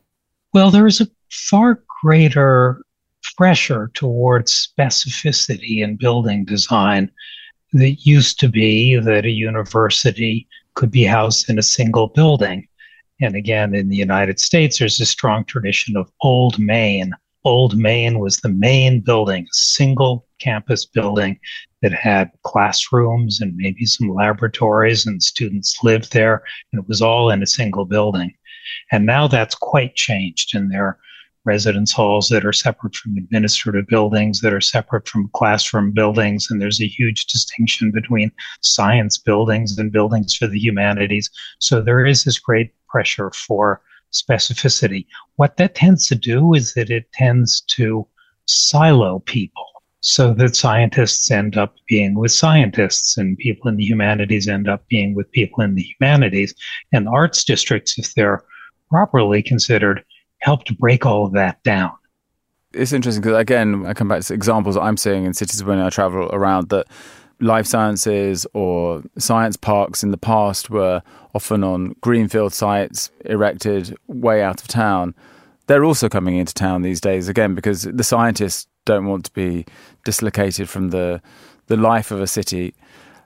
Well, 0.52 0.70
there 0.70 0.86
is 0.86 1.00
a 1.00 1.08
far 1.30 1.82
greater 2.02 2.82
pressure 3.36 3.90
towards 3.94 4.72
specificity 4.78 5.82
in 5.82 5.96
building 5.96 6.44
design 6.44 7.10
that 7.72 8.06
used 8.06 8.40
to 8.40 8.48
be 8.48 8.96
that 8.96 9.24
a 9.24 9.30
university 9.30 10.48
could 10.74 10.90
be 10.90 11.04
housed 11.04 11.48
in 11.48 11.58
a 11.58 11.62
single 11.62 12.08
building. 12.08 12.66
And 13.20 13.36
again, 13.36 13.74
in 13.74 13.88
the 13.88 13.96
United 13.96 14.40
States, 14.40 14.78
there's 14.78 15.00
a 15.00 15.06
strong 15.06 15.44
tradition 15.44 15.96
of 15.96 16.10
Old 16.22 16.58
Main. 16.58 17.12
Old 17.44 17.76
Main 17.76 18.18
was 18.18 18.38
the 18.38 18.48
main 18.48 19.00
building, 19.00 19.46
single 19.52 20.26
campus 20.40 20.84
building 20.84 21.38
that 21.82 21.92
had 21.92 22.30
classrooms 22.42 23.40
and 23.40 23.56
maybe 23.56 23.86
some 23.86 24.08
laboratories, 24.08 25.06
and 25.06 25.22
students 25.22 25.78
lived 25.82 26.12
there, 26.12 26.42
and 26.72 26.82
it 26.82 26.88
was 26.88 27.00
all 27.00 27.30
in 27.30 27.42
a 27.42 27.46
single 27.46 27.84
building. 27.84 28.32
And 28.92 29.06
now 29.06 29.28
that's 29.28 29.54
quite 29.54 29.94
changed, 29.94 30.54
and 30.54 30.70
there 30.70 30.84
are 30.84 30.98
residence 31.44 31.92
halls 31.92 32.28
that 32.28 32.44
are 32.44 32.52
separate 32.52 32.94
from 32.94 33.16
administrative 33.16 33.86
buildings, 33.86 34.40
that 34.40 34.52
are 34.52 34.60
separate 34.60 35.08
from 35.08 35.30
classroom 35.32 35.90
buildings, 35.90 36.48
and 36.50 36.60
there's 36.60 36.82
a 36.82 36.86
huge 36.86 37.26
distinction 37.26 37.90
between 37.90 38.30
science 38.60 39.16
buildings 39.16 39.78
and 39.78 39.90
buildings 39.90 40.36
for 40.36 40.46
the 40.46 40.58
humanities. 40.58 41.30
So 41.58 41.80
there 41.80 42.04
is 42.04 42.24
this 42.24 42.38
great 42.38 42.74
pressure 42.88 43.30
for 43.30 43.80
specificity. 44.12 45.06
What 45.36 45.56
that 45.56 45.74
tends 45.74 46.06
to 46.08 46.14
do 46.14 46.52
is 46.52 46.74
that 46.74 46.90
it 46.90 47.10
tends 47.12 47.62
to 47.76 48.06
silo 48.46 49.20
people 49.20 49.64
so 50.00 50.32
that 50.34 50.56
scientists 50.56 51.30
end 51.30 51.56
up 51.56 51.74
being 51.86 52.14
with 52.14 52.32
scientists 52.32 53.16
and 53.16 53.36
people 53.38 53.68
in 53.68 53.76
the 53.76 53.84
humanities 53.84 54.48
end 54.48 54.68
up 54.68 54.86
being 54.88 55.14
with 55.14 55.30
people 55.32 55.62
in 55.62 55.74
the 55.74 55.82
humanities. 55.82 56.54
And 56.92 57.08
arts 57.08 57.44
districts, 57.44 57.98
if 57.98 58.14
they're 58.14 58.42
properly 58.88 59.42
considered, 59.42 60.02
help 60.38 60.64
to 60.64 60.74
break 60.74 61.04
all 61.04 61.26
of 61.26 61.32
that 61.32 61.62
down. 61.62 61.92
It's 62.72 62.92
interesting 62.92 63.22
because, 63.22 63.38
again, 63.38 63.84
I 63.86 63.94
come 63.94 64.08
back 64.08 64.22
to 64.22 64.34
examples 64.34 64.76
I'm 64.76 64.96
seeing 64.96 65.24
in 65.24 65.34
cities 65.34 65.62
when 65.62 65.80
I 65.80 65.90
travel 65.90 66.30
around 66.32 66.70
that 66.70 66.86
life 67.40 67.66
sciences 67.66 68.46
or 68.54 69.02
science 69.18 69.56
parks 69.56 70.02
in 70.02 70.10
the 70.10 70.18
past 70.18 70.70
were 70.70 71.02
often 71.34 71.64
on 71.64 71.94
greenfield 72.00 72.52
sites 72.52 73.10
erected 73.24 73.96
way 74.06 74.42
out 74.42 74.60
of 74.60 74.68
town. 74.68 75.14
They're 75.66 75.84
also 75.84 76.08
coming 76.08 76.36
into 76.36 76.54
town 76.54 76.82
these 76.82 77.00
days 77.00 77.28
again 77.28 77.54
because 77.54 77.82
the 77.82 78.04
scientists 78.04 78.66
don't 78.90 79.06
want 79.06 79.24
to 79.26 79.32
be 79.32 79.64
dislocated 80.04 80.68
from 80.68 80.90
the 80.90 81.20
the 81.66 81.76
life 81.76 82.10
of 82.10 82.20
a 82.20 82.26
city. 82.26 82.74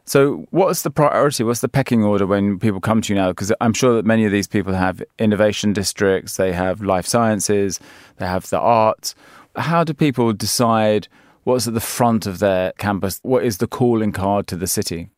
So, 0.07 0.47
what's 0.51 0.83
the 0.83 0.91
priority? 0.91 1.45
What's 1.45 1.61
the 1.61 1.69
pecking 1.69 2.05
order 2.05 2.27
when 2.27 2.59
people 2.59 2.81
come 2.81 3.01
to 3.01 3.13
you 3.13 3.19
now? 3.19 3.31
Because 3.31 3.51
I'm 3.63 3.73
sure 3.73 3.95
that 3.97 4.05
many 4.05 4.27
of 4.27 4.33
these 4.33 4.47
people 4.47 4.75
have 4.75 5.03
innovation 5.19 5.73
districts, 5.73 6.37
they 6.37 6.53
have 6.53 6.83
life 6.83 7.07
sciences, 7.07 7.81
they 8.19 8.27
have 8.27 8.51
the 8.51 8.61
arts. 8.61 9.15
How 9.57 9.83
do 9.83 9.95
people 9.95 10.35
decide 10.35 11.09
what's 11.45 11.67
at 11.67 11.73
the 11.73 11.81
front 11.81 12.27
of 12.27 12.39
their 12.39 12.73
campus? 12.73 13.19
What 13.23 13.45
is 13.45 13.57
the 13.59 13.67
calling 13.67 14.13
card 14.13 14.47
to 14.49 14.57
the 14.57 14.67
city? 14.67 15.09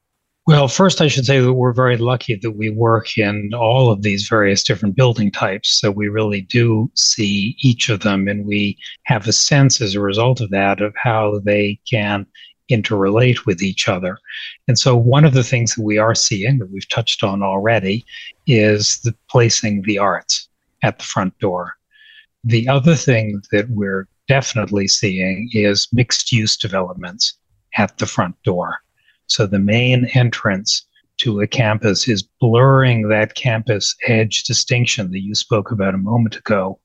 Well, 0.46 0.68
first, 0.68 1.00
I 1.00 1.08
should 1.08 1.26
say 1.26 1.40
that 1.40 1.54
we're 1.54 1.72
very 1.72 1.96
lucky 1.96 2.36
that 2.36 2.52
we 2.52 2.70
work 2.70 3.18
in 3.18 3.50
all 3.52 3.90
of 3.90 4.02
these 4.02 4.28
various 4.28 4.62
different 4.62 4.94
building 4.94 5.32
types. 5.32 5.80
So 5.80 5.90
we 5.90 6.06
really 6.06 6.40
do 6.40 6.88
see 6.94 7.56
each 7.58 7.88
of 7.88 8.00
them, 8.00 8.28
and 8.28 8.46
we 8.46 8.78
have 9.06 9.26
a 9.26 9.32
sense 9.32 9.80
as 9.80 9.96
a 9.96 10.00
result 10.00 10.40
of 10.40 10.50
that 10.50 10.80
of 10.80 10.94
how 11.02 11.40
they 11.44 11.80
can 11.90 12.26
interrelate 12.70 13.44
with 13.44 13.60
each 13.60 13.88
other. 13.88 14.18
And 14.68 14.78
so, 14.78 14.96
one 14.96 15.24
of 15.24 15.34
the 15.34 15.42
things 15.42 15.74
that 15.74 15.82
we 15.82 15.98
are 15.98 16.14
seeing 16.14 16.58
that 16.58 16.70
we've 16.70 16.88
touched 16.88 17.24
on 17.24 17.42
already 17.42 18.04
is 18.46 19.00
the 19.00 19.16
placing 19.28 19.82
the 19.82 19.98
arts 19.98 20.48
at 20.82 20.98
the 20.98 21.04
front 21.04 21.36
door. 21.40 21.74
The 22.44 22.68
other 22.68 22.94
thing 22.94 23.42
that 23.50 23.68
we're 23.70 24.06
definitely 24.28 24.86
seeing 24.86 25.50
is 25.52 25.88
mixed 25.92 26.30
use 26.30 26.56
developments 26.56 27.36
at 27.76 27.98
the 27.98 28.06
front 28.06 28.40
door. 28.44 28.78
So 29.26 29.46
the 29.46 29.58
main 29.58 30.06
entrance 30.14 30.86
to 31.18 31.40
a 31.40 31.46
campus 31.46 32.08
is 32.08 32.22
blurring 32.22 33.08
that 33.08 33.34
campus 33.34 33.94
edge 34.06 34.44
distinction 34.44 35.10
that 35.10 35.22
you 35.22 35.34
spoke 35.34 35.70
about 35.70 35.94
a 35.94 35.98
moment 35.98 36.36
ago, 36.36 36.78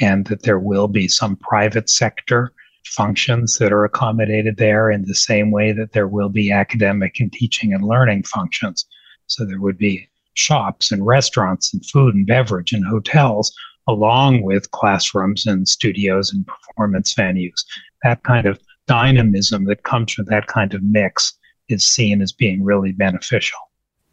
and 0.00 0.26
that 0.26 0.42
there 0.42 0.58
will 0.58 0.88
be 0.88 1.08
some 1.08 1.36
private 1.36 1.90
sector 1.90 2.52
functions 2.86 3.58
that 3.58 3.72
are 3.72 3.84
accommodated 3.84 4.56
there 4.56 4.90
in 4.90 5.02
the 5.02 5.14
same 5.14 5.50
way 5.50 5.72
that 5.72 5.92
there 5.92 6.08
will 6.08 6.28
be 6.28 6.52
academic 6.52 7.20
and 7.20 7.32
teaching 7.32 7.74
and 7.74 7.84
learning 7.84 8.22
functions. 8.22 8.86
So 9.26 9.44
there 9.44 9.60
would 9.60 9.76
be 9.76 10.08
shops 10.34 10.92
and 10.92 11.04
restaurants 11.04 11.72
and 11.72 11.84
food 11.84 12.14
and 12.14 12.26
beverage 12.26 12.72
and 12.72 12.84
hotels 12.86 13.52
along 13.88 14.42
with 14.42 14.70
classrooms 14.70 15.46
and 15.46 15.68
studios 15.68 16.32
and 16.32 16.46
performance 16.46 17.14
venues. 17.14 17.64
That 18.02 18.22
kind 18.22 18.46
of 18.46 18.60
dynamism 18.86 19.64
that 19.64 19.82
comes 19.84 20.12
from 20.12 20.26
that 20.26 20.46
kind 20.46 20.74
of 20.74 20.82
mix 20.82 21.32
is 21.68 21.86
seen 21.86 22.22
as 22.22 22.32
being 22.32 22.64
really 22.64 22.92
beneficial. 22.92 23.58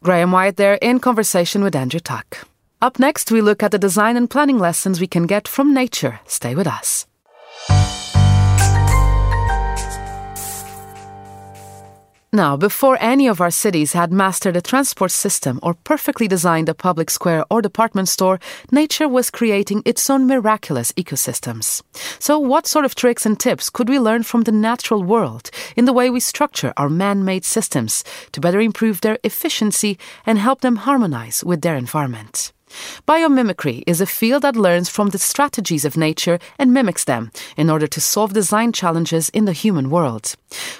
Graham 0.03 0.31
Wyatt 0.31 0.57
there 0.57 0.75
in 0.75 0.99
conversation 0.99 1.63
with 1.63 1.75
Andrew 1.75 1.99
Tuck. 1.99 2.45
Up 2.81 2.99
next, 2.99 3.31
we 3.31 3.41
look 3.41 3.63
at 3.63 3.71
the 3.71 3.79
design 3.79 4.17
and 4.17 4.29
planning 4.29 4.59
lessons 4.59 4.99
we 4.99 5.07
can 5.07 5.25
get 5.25 5.47
from 5.47 5.73
nature. 5.73 6.19
Stay 6.27 6.55
with 6.55 6.67
us. 6.67 7.07
Now, 12.35 12.57
before 12.57 12.97
any 12.99 13.27
of 13.27 13.39
our 13.41 13.51
cities 13.51 13.93
had 13.93 14.11
mastered 14.11 14.57
a 14.57 14.61
transport 14.61 15.11
system 15.11 15.59
or 15.61 15.75
perfectly 15.75 16.27
designed 16.27 16.67
a 16.67 16.73
public 16.73 17.11
square 17.11 17.45
or 17.51 17.61
department 17.61 18.09
store, 18.09 18.39
nature 18.71 19.07
was 19.07 19.29
creating 19.29 19.83
its 19.85 20.09
own 20.09 20.25
miraculous 20.25 20.91
ecosystems. 20.93 21.83
So, 22.17 22.39
what 22.39 22.65
sort 22.65 22.85
of 22.85 22.95
tricks 22.95 23.27
and 23.27 23.39
tips 23.39 23.69
could 23.69 23.87
we 23.87 23.99
learn 23.99 24.23
from 24.23 24.41
the 24.41 24.51
natural 24.51 25.03
world 25.03 25.51
in 25.75 25.85
the 25.85 25.93
way 25.93 26.09
we 26.09 26.19
structure 26.19 26.73
our 26.75 26.89
man 26.89 27.23
made 27.23 27.45
systems 27.45 28.03
to 28.31 28.41
better 28.41 28.59
improve 28.59 29.01
their 29.01 29.19
efficiency 29.23 29.99
and 30.25 30.39
help 30.39 30.61
them 30.61 30.77
harmonize 30.77 31.43
with 31.43 31.61
their 31.61 31.75
environment? 31.75 32.51
Biomimicry 33.07 33.83
is 33.87 34.01
a 34.01 34.05
field 34.05 34.43
that 34.43 34.55
learns 34.55 34.89
from 34.89 35.09
the 35.09 35.17
strategies 35.17 35.85
of 35.85 35.97
nature 35.97 36.39
and 36.57 36.73
mimics 36.73 37.03
them 37.03 37.31
in 37.57 37.69
order 37.69 37.87
to 37.87 38.01
solve 38.01 38.33
design 38.33 38.71
challenges 38.71 39.29
in 39.29 39.45
the 39.45 39.53
human 39.53 39.89
world. 39.89 40.35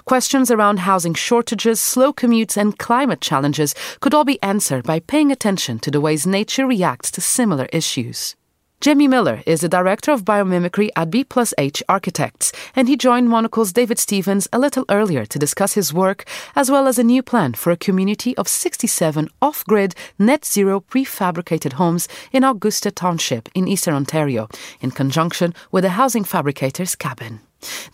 Questions 0.06 0.52
around 0.52 0.80
housing 0.80 1.14
shortages, 1.14 1.82
slow 1.82 2.14
commutes, 2.14 2.58
and 2.58 2.78
climate 2.78 3.22
challenges 3.22 3.74
could 4.00 4.14
all 4.14 4.26
be 4.26 4.42
answered 4.44 4.84
by 4.84 5.00
paying 5.00 5.32
attention 5.32 5.80
to 5.80 5.92
the 5.92 6.02
ways 6.02 6.28
nature 6.28 6.68
reacts 6.68 7.12
to 7.12 7.22
similar 7.22 7.68
issues. 7.72 8.36
Jamie 8.84 9.08
Miller 9.08 9.42
is 9.46 9.62
the 9.62 9.70
director 9.70 10.12
of 10.12 10.26
biomimicry 10.26 10.90
at 10.98 11.10
B 11.10 11.24
plus 11.24 11.54
H 11.58 11.82
Architects, 11.88 12.52
and 12.76 12.90
he 12.90 12.98
joined 12.98 13.30
Monocle's 13.30 13.72
David 13.72 13.98
Stevens 13.98 14.46
a 14.52 14.60
little 14.60 14.84
earlier 14.90 15.26
to 15.26 15.40
discuss 15.40 15.72
his 15.72 15.94
work, 15.94 16.26
as 16.54 16.70
well 16.70 16.86
as 16.86 17.00
a 17.00 17.04
new 17.06 17.24
plan 17.24 17.54
for 17.54 17.72
a 17.72 17.78
community 17.78 18.36
of 18.36 18.50
67 18.50 19.30
off 19.42 19.64
grid, 19.68 19.96
net 20.20 20.44
zero 20.44 20.82
prefabricated 20.82 21.80
homes 21.80 22.10
in 22.34 22.44
Augusta 22.44 22.92
Township 22.92 23.48
in 23.56 23.70
eastern 23.70 23.94
Ontario, 23.94 24.50
in 24.82 24.92
conjunction 24.92 25.54
with 25.72 25.86
the 25.86 25.92
housing 25.92 26.26
fabricator's 26.26 26.94
cabin. 26.94 27.40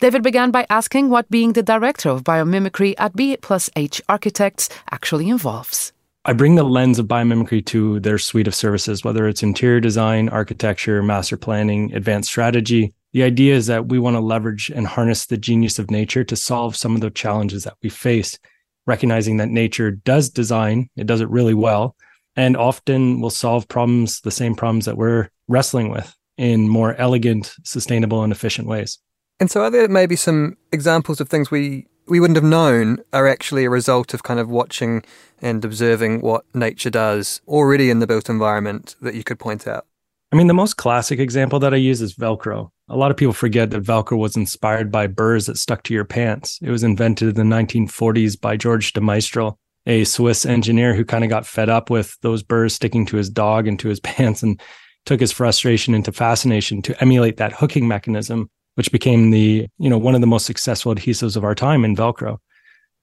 David 0.00 0.24
began 0.24 0.50
by 0.50 0.66
asking 0.68 1.08
what 1.08 1.30
being 1.30 1.52
the 1.52 1.62
director 1.62 2.08
of 2.08 2.24
biomimicry 2.24 2.94
at 2.98 3.14
B 3.14 3.36
plus 3.36 3.70
H 3.76 4.02
Architects 4.08 4.68
actually 4.90 5.28
involves. 5.28 5.92
I 6.26 6.34
bring 6.34 6.54
the 6.54 6.64
lens 6.64 6.98
of 6.98 7.06
biomimicry 7.06 7.64
to 7.66 7.98
their 8.00 8.18
suite 8.18 8.46
of 8.46 8.54
services, 8.54 9.02
whether 9.02 9.26
it's 9.26 9.42
interior 9.42 9.80
design, 9.80 10.28
architecture, 10.28 11.02
master 11.02 11.38
planning, 11.38 11.94
advanced 11.94 12.28
strategy. 12.28 12.92
The 13.14 13.22
idea 13.22 13.54
is 13.54 13.66
that 13.68 13.88
we 13.88 13.98
want 13.98 14.16
to 14.16 14.20
leverage 14.20 14.70
and 14.70 14.86
harness 14.86 15.24
the 15.24 15.38
genius 15.38 15.78
of 15.78 15.90
nature 15.90 16.22
to 16.24 16.36
solve 16.36 16.76
some 16.76 16.94
of 16.94 17.00
the 17.00 17.10
challenges 17.10 17.64
that 17.64 17.78
we 17.82 17.88
face, 17.88 18.38
recognizing 18.86 19.38
that 19.38 19.48
nature 19.48 19.92
does 19.92 20.28
design, 20.28 20.90
it 20.94 21.06
does 21.06 21.22
it 21.22 21.30
really 21.30 21.54
well, 21.54 21.96
and 22.36 22.54
often 22.54 23.22
will 23.22 23.30
solve 23.30 23.66
problems, 23.68 24.20
the 24.20 24.30
same 24.30 24.54
problems 24.54 24.84
that 24.84 24.98
we're 24.98 25.30
wrestling 25.48 25.88
with 25.88 26.14
in 26.36 26.68
more 26.68 26.94
elegant, 26.96 27.54
sustainable, 27.64 28.22
and 28.22 28.32
efficient 28.32 28.68
ways. 28.68 28.98
And 29.40 29.50
so, 29.50 29.62
are 29.62 29.70
there 29.70 29.88
maybe 29.88 30.16
some 30.16 30.58
examples 30.70 31.18
of 31.18 31.30
things 31.30 31.50
we 31.50 31.86
we 32.10 32.20
wouldn't 32.20 32.36
have 32.36 32.44
known 32.44 32.98
are 33.12 33.28
actually 33.28 33.64
a 33.64 33.70
result 33.70 34.12
of 34.12 34.24
kind 34.24 34.40
of 34.40 34.50
watching 34.50 35.02
and 35.40 35.64
observing 35.64 36.20
what 36.20 36.44
nature 36.54 36.90
does 36.90 37.40
already 37.46 37.88
in 37.88 38.00
the 38.00 38.06
built 38.06 38.28
environment 38.28 38.96
that 39.00 39.14
you 39.14 39.22
could 39.22 39.38
point 39.38 39.66
out? 39.66 39.86
I 40.32 40.36
mean, 40.36 40.48
the 40.48 40.54
most 40.54 40.76
classic 40.76 41.18
example 41.18 41.58
that 41.60 41.72
I 41.72 41.78
use 41.78 42.02
is 42.02 42.14
Velcro. 42.14 42.70
A 42.88 42.96
lot 42.96 43.10
of 43.10 43.16
people 43.16 43.32
forget 43.32 43.70
that 43.70 43.84
Velcro 43.84 44.18
was 44.18 44.36
inspired 44.36 44.90
by 44.90 45.06
burrs 45.06 45.46
that 45.46 45.56
stuck 45.56 45.84
to 45.84 45.94
your 45.94 46.04
pants. 46.04 46.58
It 46.60 46.70
was 46.70 46.82
invented 46.82 47.30
in 47.30 47.34
the 47.34 47.56
1940s 47.56 48.40
by 48.40 48.56
George 48.56 48.92
de 48.92 49.00
Mestral, 49.00 49.58
a 49.86 50.04
Swiss 50.04 50.44
engineer 50.44 50.94
who 50.94 51.04
kind 51.04 51.24
of 51.24 51.30
got 51.30 51.46
fed 51.46 51.68
up 51.68 51.90
with 51.90 52.16
those 52.22 52.42
burrs 52.42 52.74
sticking 52.74 53.06
to 53.06 53.16
his 53.16 53.30
dog 53.30 53.66
and 53.66 53.78
to 53.78 53.88
his 53.88 54.00
pants 54.04 54.42
and 54.42 54.60
took 55.06 55.20
his 55.20 55.32
frustration 55.32 55.94
into 55.94 56.12
fascination 56.12 56.82
to 56.82 57.00
emulate 57.00 57.36
that 57.38 57.52
hooking 57.52 57.88
mechanism 57.88 58.50
which 58.80 58.92
became 58.92 59.30
the, 59.30 59.66
you 59.76 59.90
know, 59.90 59.98
one 59.98 60.14
of 60.14 60.22
the 60.22 60.26
most 60.26 60.46
successful 60.46 60.94
adhesives 60.94 61.36
of 61.36 61.44
our 61.44 61.54
time 61.54 61.84
in 61.84 61.94
Velcro. 61.94 62.38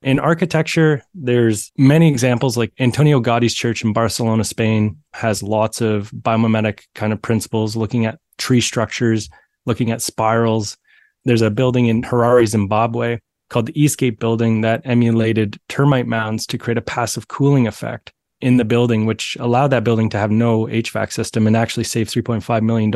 In 0.02 0.18
architecture, 0.18 1.04
there's 1.14 1.72
many 1.78 2.10
examples 2.10 2.58
like 2.58 2.74
Antonio 2.80 3.20
Gaudi's 3.20 3.54
church 3.54 3.84
in 3.84 3.94
Barcelona, 3.94 4.44
Spain 4.44 4.98
has 5.14 5.44
lots 5.44 5.80
of 5.80 6.10
biomimetic 6.10 6.80
kind 6.96 7.14
of 7.14 7.22
principles 7.22 7.76
looking 7.76 8.08
at 8.08 8.18
tree 8.40 8.60
structures, 8.60 9.30
looking 9.68 9.92
at 9.92 10.02
spirals. 10.02 10.80
There's 11.26 11.44
a 11.44 11.52
building 11.52 11.86
in 11.86 12.02
Harare, 12.02 12.48
Zimbabwe 12.48 13.20
called 13.52 13.68
the 13.68 13.80
Eastgate 13.80 14.20
building 14.20 14.62
that 14.62 14.82
emulated 14.84 15.60
termite 15.70 16.08
mounds 16.08 16.48
to 16.48 16.58
create 16.58 16.80
a 16.80 16.82
passive 16.82 17.28
cooling 17.28 17.68
effect 17.68 18.12
in 18.42 18.58
the 18.58 18.66
building, 18.66 19.06
which 19.06 19.38
allowed 19.40 19.68
that 19.68 19.84
building 19.84 20.10
to 20.10 20.18
have 20.18 20.32
no 20.32 20.66
HVAC 20.66 21.12
system 21.12 21.46
and 21.46 21.56
actually 21.56 21.84
save 21.84 22.08
$3.5 22.08 22.64
million 22.64 22.90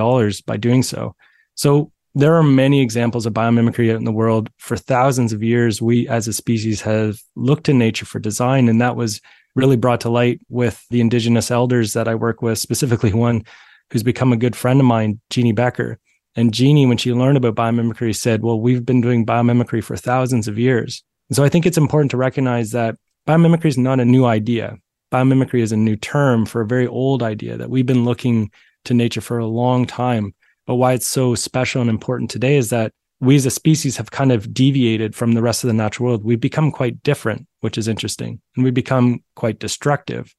by 0.48 0.58
doing 0.58 0.82
so. 0.82 1.14
So 1.54 1.92
there 2.14 2.36
are 2.36 2.44
many 2.44 2.82
examples 2.82 3.26
of 3.26 3.34
biomimicry 3.34 3.92
out 3.92 3.98
in 3.98 4.06
the 4.06 4.12
world. 4.12 4.50
For 4.58 4.76
thousands 4.76 5.34
of 5.34 5.44
years, 5.44 5.82
we 5.82 6.08
as 6.08 6.28
a 6.28 6.34
species 6.34 6.82
have 6.82 7.18
looked 7.36 7.66
to 7.66 7.74
nature 7.74 8.06
for 8.06 8.20
design, 8.20 8.68
and 8.68 8.82
that 8.82 8.96
was 8.96 9.22
really 9.56 9.78
brought 9.78 10.02
to 10.02 10.10
light 10.10 10.42
with 10.50 10.86
the 10.90 11.02
indigenous 11.02 11.52
elders 11.52 11.94
that 11.94 12.08
I 12.08 12.16
work 12.16 12.42
with, 12.42 12.60
specifically 12.60 13.14
one 13.14 13.44
who's 13.90 14.04
become 14.04 14.34
a 14.34 14.38
good 14.38 14.56
friend 14.56 14.80
of 14.80 14.86
mine, 14.86 15.20
Jeannie 15.30 15.52
Becker. 15.52 16.00
And 16.36 16.54
Jeannie, 16.54 16.86
when 16.86 16.98
she 16.98 17.14
learned 17.14 17.38
about 17.38 17.56
biomimicry, 17.56 18.16
said, 18.16 18.42
Well, 18.42 18.60
we've 18.60 18.86
been 18.86 19.02
doing 19.02 19.26
biomimicry 19.26 19.84
for 19.84 19.98
thousands 19.98 20.48
of 20.48 20.58
years. 20.58 21.04
And 21.30 21.36
so 21.36 21.44
I 21.44 21.50
think 21.50 21.66
it's 21.66 21.78
important 21.78 22.12
to 22.12 22.18
recognize 22.18 22.72
that 22.72 22.96
biomimicry 23.28 23.66
is 23.66 23.78
not 23.78 24.00
a 24.00 24.06
new 24.06 24.26
idea. 24.26 24.78
Biomimicry 25.12 25.62
is 25.62 25.74
a 25.74 25.78
new 25.78 25.98
term 25.98 26.46
for 26.46 26.62
a 26.62 26.68
very 26.68 26.88
old 26.88 27.22
idea 27.22 27.58
that 27.58 27.70
we've 27.70 27.86
been 27.86 28.06
looking 28.06 28.50
to 28.86 28.94
nature 28.94 29.22
for 29.22 29.38
a 29.38 29.46
long 29.46 29.86
time. 29.86 30.34
But 30.72 30.78
why 30.78 30.94
it's 30.94 31.06
so 31.10 31.36
special 31.36 31.82
and 31.82 31.90
important 31.90 32.32
today 32.32 32.56
is 32.56 32.70
that 32.70 32.94
we 33.20 33.36
as 33.36 33.46
a 33.46 33.52
species 33.52 33.98
have 33.98 34.12
kind 34.12 34.32
of 34.32 34.54
deviated 34.54 35.14
from 35.14 35.34
the 35.34 35.42
rest 35.42 35.66
of 35.66 35.68
the 35.68 35.74
natural 35.74 36.08
world. 36.08 36.24
We've 36.24 36.40
become 36.40 36.72
quite 36.72 37.04
different, 37.04 37.46
which 37.60 37.78
is 37.78 37.90
interesting, 37.90 38.40
and 38.56 38.64
we 38.64 38.72
become 38.72 39.22
quite 39.36 39.60
destructive. 39.60 40.34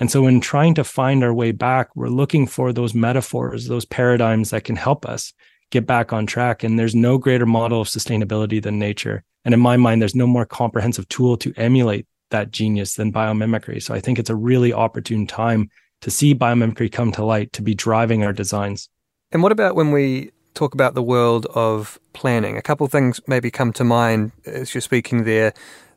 And 0.00 0.10
so, 0.10 0.26
in 0.26 0.40
trying 0.40 0.74
to 0.74 0.82
find 0.82 1.22
our 1.22 1.32
way 1.32 1.52
back, 1.52 1.94
we're 1.94 2.08
looking 2.08 2.48
for 2.48 2.72
those 2.72 2.94
metaphors, 2.94 3.68
those 3.68 3.84
paradigms 3.84 4.50
that 4.50 4.64
can 4.64 4.74
help 4.74 5.06
us 5.06 5.32
get 5.70 5.86
back 5.86 6.12
on 6.12 6.26
track. 6.26 6.64
And 6.64 6.76
there's 6.76 6.96
no 6.96 7.16
greater 7.16 7.46
model 7.46 7.80
of 7.80 7.86
sustainability 7.86 8.60
than 8.60 8.80
nature. 8.80 9.22
And 9.44 9.54
in 9.54 9.60
my 9.60 9.76
mind, 9.76 10.02
there's 10.02 10.16
no 10.16 10.26
more 10.26 10.46
comprehensive 10.46 11.08
tool 11.08 11.36
to 11.36 11.54
emulate 11.56 12.08
that 12.32 12.50
genius 12.50 12.94
than 12.94 13.12
biomimicry. 13.12 13.80
So 13.80 13.94
I 13.94 14.00
think 14.00 14.18
it's 14.18 14.30
a 14.30 14.34
really 14.34 14.72
opportune 14.72 15.28
time 15.28 15.70
to 16.00 16.10
see 16.10 16.34
biomimicry 16.34 16.90
come 16.90 17.12
to 17.12 17.24
light 17.24 17.52
to 17.52 17.62
be 17.62 17.76
driving 17.76 18.24
our 18.24 18.32
designs. 18.32 18.88
And 19.36 19.42
what 19.42 19.52
about 19.52 19.74
when 19.76 19.90
we 19.90 20.30
talk 20.54 20.72
about 20.72 20.94
the 20.94 21.02
world 21.02 21.44
of 21.54 22.00
planning? 22.14 22.56
A 22.56 22.62
couple 22.62 22.86
of 22.86 22.90
things 22.90 23.20
maybe 23.26 23.50
come 23.50 23.70
to 23.74 23.84
mind 23.84 24.32
as 24.46 24.72
you're 24.74 24.80
speaking 24.80 25.24
there. 25.24 25.52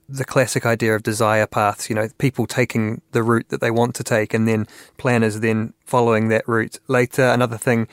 The 0.10 0.26
classic 0.26 0.66
idea 0.66 0.94
of 0.94 1.04
desire 1.04 1.48
paths, 1.48 1.90
you 1.90 1.96
know, 1.96 2.10
people 2.18 2.46
taking 2.46 3.02
the 3.14 3.24
route 3.24 3.48
that 3.48 3.62
they 3.62 3.72
want 3.72 3.96
to 3.96 4.04
take 4.04 4.34
and 4.34 4.46
then 4.46 4.68
planners 4.98 5.40
then 5.40 5.74
following 5.86 6.28
that 6.28 6.46
route 6.50 6.82
later. 6.90 7.24
Another 7.24 7.58
thing 7.58 7.88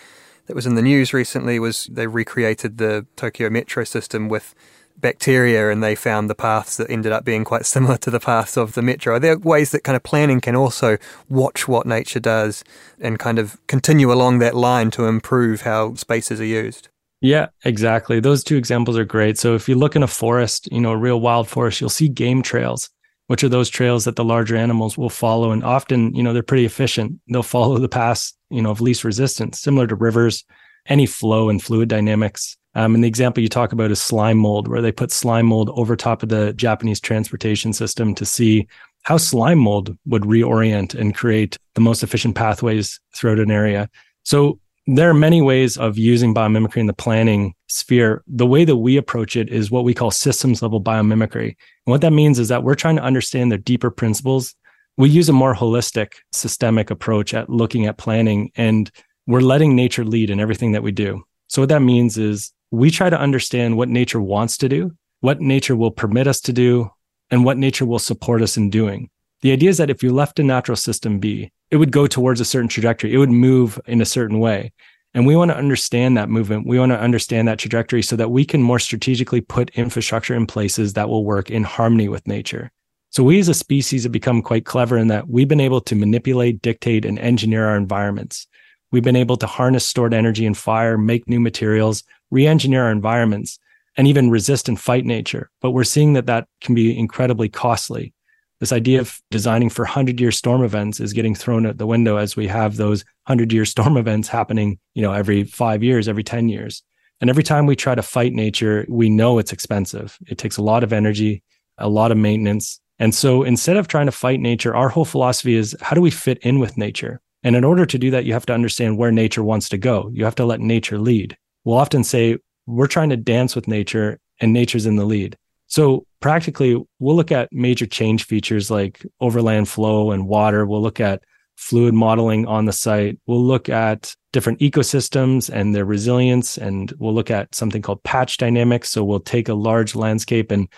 that 0.47 0.57
was 0.57 0.67
in 0.67 0.75
the 0.75 0.83
news 0.83 1.15
recently 1.15 1.61
was 1.61 1.87
they 1.93 2.09
recreated 2.09 2.79
the 2.79 3.07
Tokyo 3.15 3.49
metro 3.49 3.85
system 3.85 4.29
with 4.29 4.53
bacteria 5.00 5.71
and 5.71 5.83
they 5.83 5.95
found 5.95 6.29
the 6.29 6.35
paths 6.35 6.76
that 6.76 6.91
ended 6.91 7.12
up 7.12 7.25
being 7.25 7.45
quite 7.45 7.67
similar 7.67 7.97
to 7.99 8.11
the 8.11 8.21
paths 8.21 8.57
of 8.57 8.75
the 8.75 8.83
metro. 8.83 9.15
Are 9.15 9.21
there 9.21 9.38
ways 9.38 9.71
that 9.73 9.85
kind 9.85 9.97
of 9.97 10.03
planning 10.03 10.41
can 10.41 10.57
also 10.57 10.99
watch 11.29 11.69
what 11.69 11.87
nature 11.87 12.21
does 12.21 12.65
and 13.00 13.19
kind 13.19 13.38
of 13.38 13.59
continue 13.67 14.12
along 14.12 14.38
that 14.38 14.55
line 14.55 14.91
to 14.93 15.07
improve 15.07 15.62
how 15.62 15.95
spaces 15.95 16.41
are 16.41 16.45
used? 16.45 16.88
Yeah, 17.21 17.47
exactly. 17.65 18.21
Those 18.21 18.45
two 18.45 18.57
examples 18.57 18.99
are 18.99 19.05
great. 19.05 19.38
So 19.38 19.55
if 19.55 19.69
you 19.69 19.75
look 19.75 19.97
in 19.97 20.03
a 20.03 20.09
forest, 20.09 20.69
you 20.71 20.81
know, 20.81 20.93
a 20.93 20.97
real 20.97 21.21
wild 21.21 21.49
forest, 21.49 21.81
you'll 21.81 21.91
see 21.91 22.09
game 22.09 22.43
trails, 22.43 22.91
which 23.26 23.43
are 23.43 23.49
those 23.49 23.71
trails 23.71 24.05
that 24.05 24.17
the 24.17 24.25
larger 24.25 24.57
animals 24.57 24.99
will 24.99 25.11
follow. 25.11 25.50
And 25.50 25.65
often, 25.65 26.15
you 26.15 26.23
know, 26.23 26.33
they're 26.33 26.43
pretty 26.43 26.67
efficient. 26.67 27.19
They'll 27.29 27.43
follow 27.43 27.79
the 27.79 27.88
paths, 27.88 28.37
you 28.50 28.61
know, 28.61 28.71
of 28.71 28.81
least 28.81 29.03
resistance, 29.03 29.61
similar 29.61 29.87
to 29.87 29.95
rivers, 29.95 30.45
any 30.88 31.07
flow 31.07 31.49
and 31.49 31.62
fluid 31.62 31.88
dynamics. 31.88 32.57
Um, 32.76 32.95
and 32.95 33.02
the 33.02 33.09
example 33.09 33.42
you 33.42 33.49
talk 33.49 33.73
about 33.73 33.90
is 33.90 34.00
slime 34.00 34.37
mold, 34.37 34.68
where 34.68 34.83
they 34.83 34.92
put 34.92 35.11
slime 35.11 35.47
mold 35.47 35.71
over 35.73 35.97
top 35.97 36.23
of 36.23 36.28
the 36.28 36.52
Japanese 36.52 37.00
transportation 37.00 37.73
system 37.73 38.14
to 38.14 38.26
see 38.26 38.68
how 39.04 39.16
slime 39.16 39.59
mold 39.59 39.97
would 40.04 40.23
reorient 40.23 40.95
and 40.95 41.14
create 41.14 41.56
the 41.75 41.80
most 41.80 42.02
efficient 42.02 42.35
pathways 42.35 43.00
throughout 43.14 43.38
an 43.38 43.50
area. 43.50 43.88
So 44.25 44.61
there 44.87 45.09
are 45.09 45.14
many 45.14 45.40
ways 45.40 45.78
of 45.78 45.97
using 45.97 46.35
biomimicry 46.35 46.76
in 46.76 46.87
the 46.87 46.92
planning 46.92 47.54
sphere. 47.66 48.23
The 48.26 48.47
way 48.47 48.66
that 48.66 48.76
we 48.76 48.99
approach 48.99 49.37
it 49.37 49.49
is 49.49 49.71
what 49.71 49.85
we 49.85 49.95
call 49.95 50.11
systems 50.11 50.61
level 50.61 50.83
biomimicry. 50.83 51.47
And 51.47 51.56
what 51.87 52.02
that 52.02 52.12
means 52.12 52.38
is 52.38 52.49
that 52.49 52.62
we're 52.62 52.75
trying 52.75 52.97
to 52.97 53.02
understand 53.02 53.50
the 53.50 53.59
deeper 53.59 53.90
principles. 53.90 54.54
We 54.99 55.09
use 55.09 55.30
a 55.30 55.33
more 55.33 55.54
holistic, 55.54 56.12
systemic 56.33 56.90
approach 56.90 57.33
at 57.33 57.49
looking 57.49 57.87
at 57.87 57.97
planning, 57.97 58.52
and 58.54 58.90
we're 59.26 59.40
letting 59.40 59.75
nature 59.75 60.04
lead 60.04 60.28
in 60.28 60.40
everything 60.40 60.73
that 60.73 60.83
we 60.83 60.92
do. 60.92 61.25
So 61.49 61.62
what 61.62 61.68
that 61.71 61.80
means 61.80 62.18
is 62.18 62.52
we 62.71 62.91
try 62.91 63.11
to 63.11 63.21
understand 63.21 63.77
what 63.77 63.89
nature 63.89 64.21
wants 64.21 64.59
to 64.59 64.69
do, 64.69 64.93
what 65.21 65.41
nature 65.41 65.77
will 65.77 65.91
permit 65.91 66.27
us 66.27 66.41
to 66.43 66.53
do, 66.53 66.91
and 67.31 67.45
what 67.45 67.59
nature 67.59 67.87
will 67.87 67.99
support 67.99 68.43
us 68.43 68.57
in 68.57 68.71
doing. 68.71 69.09
The 69.43 69.52
idea 69.52 69.71
is 69.71 69.79
that 69.79 69.91
if 69.91 70.02
you 70.02 70.13
left 70.13 70.39
a 70.39 70.45
natural 70.45 70.76
system 70.76 71.19
be, 71.19 71.52
it 71.71 71.76
would 71.76 71.93
go 71.93 72.07
towards 72.07 72.41
a 72.41 72.45
certain 72.45 72.69
trajectory. 72.69 73.13
It 73.13 73.19
would 73.19 73.31
move 73.31 73.81
in 73.87 74.00
a 74.00 74.07
certain 74.07 74.39
way. 74.39 74.73
And 75.15 75.26
we 75.26 75.37
want 75.37 75.50
to 75.50 75.57
understand 75.57 76.17
that 76.17 76.29
movement. 76.29 76.67
We 76.67 76.79
want 76.79 76.93
to 76.93 77.00
understand 77.00 77.49
that 77.49 77.59
trajectory 77.59 78.02
so 78.02 78.17
that 78.17 78.31
we 78.31 78.45
can 78.45 78.63
more 78.63 78.79
strategically 78.79 79.41
put 79.41 79.71
infrastructure 79.71 80.35
in 80.35 80.47
places 80.47 80.93
that 80.93 81.09
will 81.09 81.25
work 81.25 81.50
in 81.50 81.65
harmony 81.65 82.09
with 82.09 82.26
nature. 82.26 82.71
So 83.11 83.25
we 83.25 83.39
as 83.39 83.49
a 83.49 83.55
species 83.55 84.02
have 84.02 84.13
become 84.13 84.43
quite 84.43 84.67
clever 84.67 84.99
in 84.99 85.09
that 85.09 85.29
we've 85.29 85.49
been 85.49 85.61
able 85.61 85.81
to 85.83 85.95
manipulate, 85.95 86.61
dictate, 86.61 87.07
and 87.07 87.19
engineer 87.19 87.67
our 87.67 87.76
environments. 87.76 88.47
We've 88.93 89.02
been 89.02 89.17
able 89.17 89.37
to 89.39 89.47
harness 89.47 89.87
stored 89.87 90.13
energy 90.13 90.45
and 90.45 90.57
fire, 90.57 90.99
make 90.99 91.29
new 91.29 91.41
materials, 91.41 92.05
re-engineer 92.30 92.84
our 92.84 92.93
environments 92.93 93.58
and 93.97 94.06
even 94.06 94.30
resist 94.30 94.69
and 94.69 94.78
fight 94.78 95.04
nature. 95.04 95.50
But 95.60 95.71
we're 95.71 95.84
seeing 95.84 96.12
that 96.15 96.26
that 96.26 96.49
can 96.60 96.75
be 96.75 96.97
incredibly 96.97 97.49
costly. 97.49 98.12
This 98.60 98.73
idea 98.73 99.00
of 99.00 99.21
designing 99.30 99.69
for 99.69 99.82
100 99.84 100.21
year 100.21 100.32
storm 100.32 100.62
events 100.62 101.00
is 101.00 101.12
getting 101.12 101.34
thrown 101.34 101.67
out 101.67 101.78
the 101.78 101.86
window 101.86 102.17
as 102.17 102.36
we 102.36 102.47
have 102.47 102.76
those 102.76 103.04
100 103.26 103.52
year 103.52 103.65
storm 103.75 103.97
events 103.97 104.28
happening, 104.28 104.78
you 104.95 105.02
know, 105.02 105.12
every 105.12 105.45
five 105.45 105.82
years, 105.82 106.08
every 106.08 106.25
10 106.25 106.49
years. 106.49 106.82
And 107.21 107.30
every 107.30 107.43
time 107.43 107.65
we 107.65 107.76
try 107.76 107.95
to 107.95 108.02
fight 108.02 108.32
nature, 108.32 108.84
we 108.89 109.08
know 109.08 109.39
it's 109.39 109.52
expensive. 109.52 110.19
It 110.26 110.36
takes 110.36 110.58
a 110.58 110.62
lot 110.62 110.84
of 110.84 110.93
energy, 110.93 111.43
a 111.78 111.89
lot 111.89 112.12
of 112.12 112.19
maintenance. 112.19 112.78
And 112.99 113.15
so 113.15 113.43
instead 113.43 113.76
of 113.76 113.89
trying 113.89 114.06
to 114.06 114.12
fight 114.12 114.41
nature, 114.41 114.76
our 114.76 114.91
whole 114.91 115.04
philosophy 115.04 115.54
is 115.54 115.75
how 115.80 115.95
do 115.95 116.00
we 116.02 116.10
fit 116.10 116.39
in 116.39 116.58
with 116.58 116.76
nature? 116.76 117.21
And 117.43 117.56
in 117.56 117.65
order 117.65 117.86
to 117.86 117.99
do 117.99 118.10
that, 118.10 118.25
you 118.25 118.32
have 118.32 118.47
to 118.47 118.54
understand 118.54 118.99
where 118.99 119.12
nature 119.12 119.43
wants 119.43 119.69
to 119.71 119.78
go. 119.78 120.10
You 120.12 120.25
have 120.25 120.34
to 120.36 120.45
let 120.45 120.60
nature 120.60 120.99
lead 120.99 121.36
we'll 121.67 121.76
often 121.76 122.05
say 122.05 122.39
we're 122.67 122.87
trying 122.87 123.11
to 123.11 123.17
dance 123.17 123.55
with 123.55 123.69
nature 123.69 124.19
and 124.41 124.52
nature's 124.52 124.87
in 124.87 124.97
the 124.97 125.05
lead. 125.05 125.37
So 125.67 126.07
practically, 126.21 126.81
we'll 127.00 127.17
look 127.17 127.33
at 127.33 127.52
major 127.52 127.87
change 127.87 128.25
features 128.25 128.71
like 128.71 129.05
overland 129.21 129.69
flow 129.69 130.13
and 130.13 130.29
water. 130.29 130.65
We'll 130.65 130.81
look 130.81 131.00
at 131.00 131.25
fluid 131.57 131.93
modeling 131.93 132.47
on 132.47 132.67
the 132.67 132.73
site. 132.73 133.19
We'll 133.26 133.43
look 133.43 133.69
at 133.69 134.15
different 134.33 134.61
ecosystems 134.61 135.50
and 135.52 135.75
their 135.75 135.85
resilience. 135.85 136.57
And 136.57 136.93
we'll 136.99 137.15
look 137.15 137.31
at 137.31 137.55
something 137.55 137.83
called 137.83 138.02
patch 138.05 138.37
dynamics. 138.37 138.91
So 138.91 139.02
we'll 139.02 139.21
take 139.21 139.49
a 139.49 139.55
large 139.55 139.97
landscape 139.97 140.52
and 140.52 140.69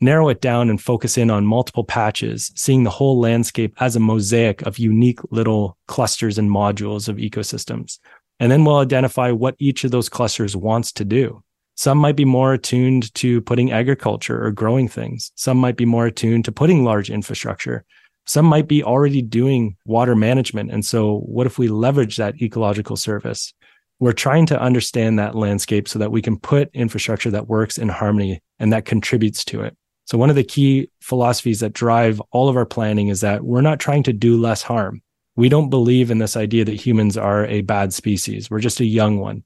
narrow 0.00 0.30
it 0.30 0.40
down 0.40 0.70
and 0.70 0.80
focus 0.80 1.18
in 1.18 1.30
on 1.30 1.44
multiple 1.44 1.84
patches, 1.84 2.50
seeing 2.56 2.84
the 2.84 2.90
whole 2.90 3.20
landscape 3.20 3.74
as 3.80 3.94
a 3.94 4.00
mosaic 4.00 4.62
of 4.62 4.78
unique 4.78 5.20
little 5.30 5.76
clusters 5.86 6.38
and 6.38 6.48
modules 6.48 7.08
of 7.08 7.16
ecosystems. 7.16 7.98
And 8.40 8.50
then 8.50 8.64
we'll 8.64 8.78
identify 8.78 9.30
what 9.30 9.54
each 9.58 9.84
of 9.84 9.90
those 9.90 10.08
clusters 10.08 10.56
wants 10.56 10.90
to 10.92 11.04
do. 11.04 11.42
Some 11.76 11.98
might 11.98 12.16
be 12.16 12.24
more 12.24 12.54
attuned 12.54 13.14
to 13.14 13.40
putting 13.42 13.70
agriculture 13.70 14.44
or 14.44 14.50
growing 14.50 14.88
things. 14.88 15.30
Some 15.34 15.58
might 15.58 15.76
be 15.76 15.84
more 15.84 16.06
attuned 16.06 16.46
to 16.46 16.52
putting 16.52 16.82
large 16.82 17.10
infrastructure. 17.10 17.84
Some 18.26 18.46
might 18.46 18.66
be 18.66 18.82
already 18.82 19.22
doing 19.22 19.76
water 19.84 20.16
management. 20.16 20.70
And 20.70 20.84
so, 20.84 21.20
what 21.20 21.46
if 21.46 21.58
we 21.58 21.68
leverage 21.68 22.16
that 22.16 22.40
ecological 22.40 22.96
service? 22.96 23.52
We're 23.98 24.12
trying 24.12 24.46
to 24.46 24.60
understand 24.60 25.18
that 25.18 25.34
landscape 25.34 25.88
so 25.88 25.98
that 25.98 26.12
we 26.12 26.22
can 26.22 26.38
put 26.38 26.70
infrastructure 26.72 27.30
that 27.30 27.48
works 27.48 27.76
in 27.76 27.88
harmony 27.88 28.42
and 28.58 28.72
that 28.72 28.84
contributes 28.84 29.44
to 29.46 29.62
it. 29.62 29.76
So, 30.04 30.18
one 30.18 30.30
of 30.30 30.36
the 30.36 30.44
key 30.44 30.90
philosophies 31.00 31.60
that 31.60 31.72
drive 31.72 32.20
all 32.30 32.48
of 32.48 32.56
our 32.56 32.66
planning 32.66 33.08
is 33.08 33.20
that 33.20 33.44
we're 33.44 33.60
not 33.62 33.80
trying 33.80 34.02
to 34.04 34.12
do 34.12 34.38
less 34.38 34.62
harm 34.62 35.02
we 35.40 35.48
don't 35.48 35.70
believe 35.70 36.10
in 36.10 36.18
this 36.18 36.36
idea 36.36 36.66
that 36.66 36.74
humans 36.74 37.16
are 37.16 37.46
a 37.46 37.62
bad 37.62 37.94
species. 37.94 38.50
We're 38.50 38.60
just 38.60 38.80
a 38.80 38.84
young 38.84 39.18
one. 39.18 39.42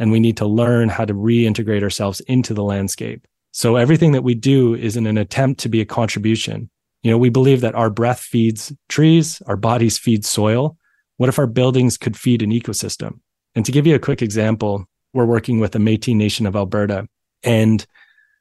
And 0.00 0.10
we 0.10 0.18
need 0.18 0.36
to 0.38 0.46
learn 0.46 0.88
how 0.88 1.04
to 1.04 1.14
reintegrate 1.14 1.84
ourselves 1.84 2.18
into 2.22 2.54
the 2.54 2.64
landscape. 2.64 3.24
So 3.52 3.76
everything 3.76 4.10
that 4.12 4.24
we 4.24 4.34
do 4.34 4.74
is 4.74 4.96
in 4.96 5.06
an 5.06 5.16
attempt 5.16 5.60
to 5.60 5.68
be 5.68 5.80
a 5.80 5.84
contribution. 5.84 6.70
You 7.02 7.12
know, 7.12 7.18
we 7.18 7.28
believe 7.28 7.60
that 7.60 7.76
our 7.76 7.88
breath 7.88 8.18
feeds 8.18 8.72
trees, 8.88 9.40
our 9.46 9.56
bodies 9.56 9.96
feed 9.96 10.24
soil. 10.24 10.76
What 11.18 11.28
if 11.28 11.38
our 11.38 11.46
buildings 11.46 11.96
could 11.96 12.16
feed 12.16 12.42
an 12.42 12.50
ecosystem? 12.50 13.20
And 13.54 13.64
to 13.64 13.70
give 13.70 13.86
you 13.86 13.94
a 13.94 14.00
quick 14.00 14.22
example, 14.22 14.86
we're 15.14 15.24
working 15.24 15.60
with 15.60 15.70
the 15.70 15.78
Métis 15.78 16.16
Nation 16.16 16.46
of 16.46 16.56
Alberta, 16.56 17.08
and 17.44 17.86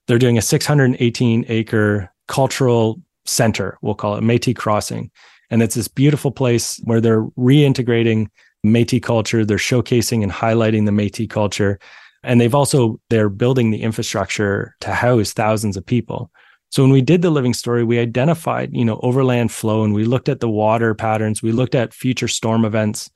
they're 0.07 0.17
doing 0.17 0.39
a 0.39 0.41
618 0.41 1.45
acre 1.47 2.11
cultural 2.27 2.99
center, 3.25 3.77
we'll 3.83 3.93
call 3.93 4.15
it 4.15 4.23
Métis 4.23 4.55
Crossing. 4.55 5.11
And 5.49 5.63
it's 5.63 5.75
this 5.75 5.87
beautiful 5.87 6.31
place 6.31 6.79
where 6.83 7.01
they're 7.01 7.23
reintegrating 7.23 8.27
Métis 8.65 9.01
culture. 9.01 9.45
They're 9.45 9.57
showcasing 9.57 10.23
and 10.23 10.31
highlighting 10.31 10.85
the 10.85 10.91
Métis 10.91 11.29
culture. 11.29 11.79
And 12.23 12.41
they've 12.41 12.55
also, 12.55 12.99
they're 13.09 13.29
building 13.29 13.71
the 13.71 13.81
infrastructure 13.81 14.75
to 14.81 14.91
house 14.91 15.33
thousands 15.33 15.77
of 15.77 15.85
people. 15.85 16.31
So 16.69 16.83
when 16.83 16.91
we 16.91 17.01
did 17.01 17.21
the 17.21 17.29
living 17.29 17.53
story, 17.53 17.83
we 17.83 17.97
identified, 17.97 18.71
you 18.73 18.83
know, 18.83 18.99
overland 19.01 19.51
flow 19.51 19.83
and 19.83 19.93
we 19.93 20.03
looked 20.03 20.27
at 20.27 20.41
the 20.41 20.49
water 20.49 20.93
patterns. 20.93 21.41
We 21.41 21.53
looked 21.53 21.75
at 21.75 21.93
future 21.93 22.27
storm 22.27 22.65
events. 22.65 23.09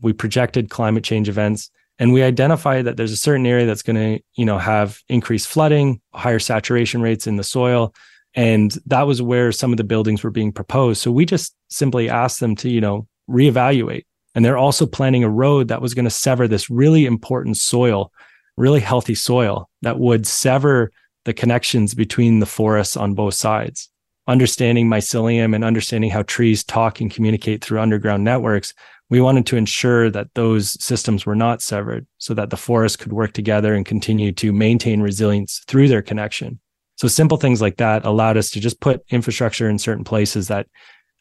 We 0.00 0.14
projected 0.14 0.70
climate 0.70 1.04
change 1.04 1.28
events 1.28 1.70
and 1.98 2.12
we 2.12 2.22
identified 2.22 2.86
that 2.86 2.96
there's 2.96 3.12
a 3.12 3.16
certain 3.16 3.46
area 3.46 3.66
that's 3.66 3.82
going 3.82 3.96
to, 3.96 4.24
you 4.34 4.44
know, 4.44 4.58
have 4.58 5.00
increased 5.08 5.48
flooding, 5.48 6.00
higher 6.12 6.38
saturation 6.38 7.00
rates 7.00 7.26
in 7.26 7.36
the 7.36 7.44
soil, 7.44 7.94
and 8.34 8.76
that 8.86 9.06
was 9.06 9.22
where 9.22 9.52
some 9.52 9.72
of 9.72 9.76
the 9.76 9.84
buildings 9.84 10.22
were 10.22 10.30
being 10.30 10.52
proposed. 10.52 11.00
So 11.00 11.10
we 11.12 11.24
just 11.24 11.54
simply 11.68 12.08
asked 12.08 12.40
them 12.40 12.56
to, 12.56 12.68
you 12.68 12.80
know, 12.80 13.06
reevaluate. 13.30 14.04
And 14.34 14.44
they're 14.44 14.58
also 14.58 14.86
planning 14.86 15.22
a 15.22 15.30
road 15.30 15.68
that 15.68 15.80
was 15.80 15.94
going 15.94 16.06
to 16.06 16.10
sever 16.10 16.48
this 16.48 16.68
really 16.68 17.06
important 17.06 17.56
soil, 17.56 18.10
really 18.56 18.80
healthy 18.80 19.14
soil 19.14 19.70
that 19.82 20.00
would 20.00 20.26
sever 20.26 20.90
the 21.24 21.32
connections 21.32 21.94
between 21.94 22.40
the 22.40 22.46
forests 22.46 22.96
on 22.96 23.14
both 23.14 23.34
sides. 23.34 23.88
understanding 24.26 24.88
mycelium 24.88 25.54
and 25.54 25.64
understanding 25.64 26.10
how 26.10 26.22
trees 26.22 26.64
talk 26.64 27.00
and 27.00 27.10
communicate 27.10 27.62
through 27.62 27.80
underground 27.80 28.24
networks, 28.24 28.72
we 29.10 29.20
wanted 29.20 29.46
to 29.46 29.56
ensure 29.56 30.10
that 30.10 30.28
those 30.34 30.82
systems 30.82 31.26
were 31.26 31.34
not 31.34 31.60
severed 31.60 32.06
so 32.18 32.32
that 32.34 32.50
the 32.50 32.56
forest 32.56 32.98
could 32.98 33.12
work 33.12 33.32
together 33.32 33.74
and 33.74 33.84
continue 33.84 34.32
to 34.32 34.52
maintain 34.52 35.02
resilience 35.02 35.62
through 35.66 35.88
their 35.88 36.02
connection. 36.02 36.58
So 36.96 37.08
simple 37.08 37.38
things 37.38 37.60
like 37.60 37.76
that 37.78 38.04
allowed 38.04 38.36
us 38.36 38.50
to 38.50 38.60
just 38.60 38.80
put 38.80 39.02
infrastructure 39.10 39.68
in 39.68 39.78
certain 39.78 40.04
places 40.04 40.48
that 40.48 40.66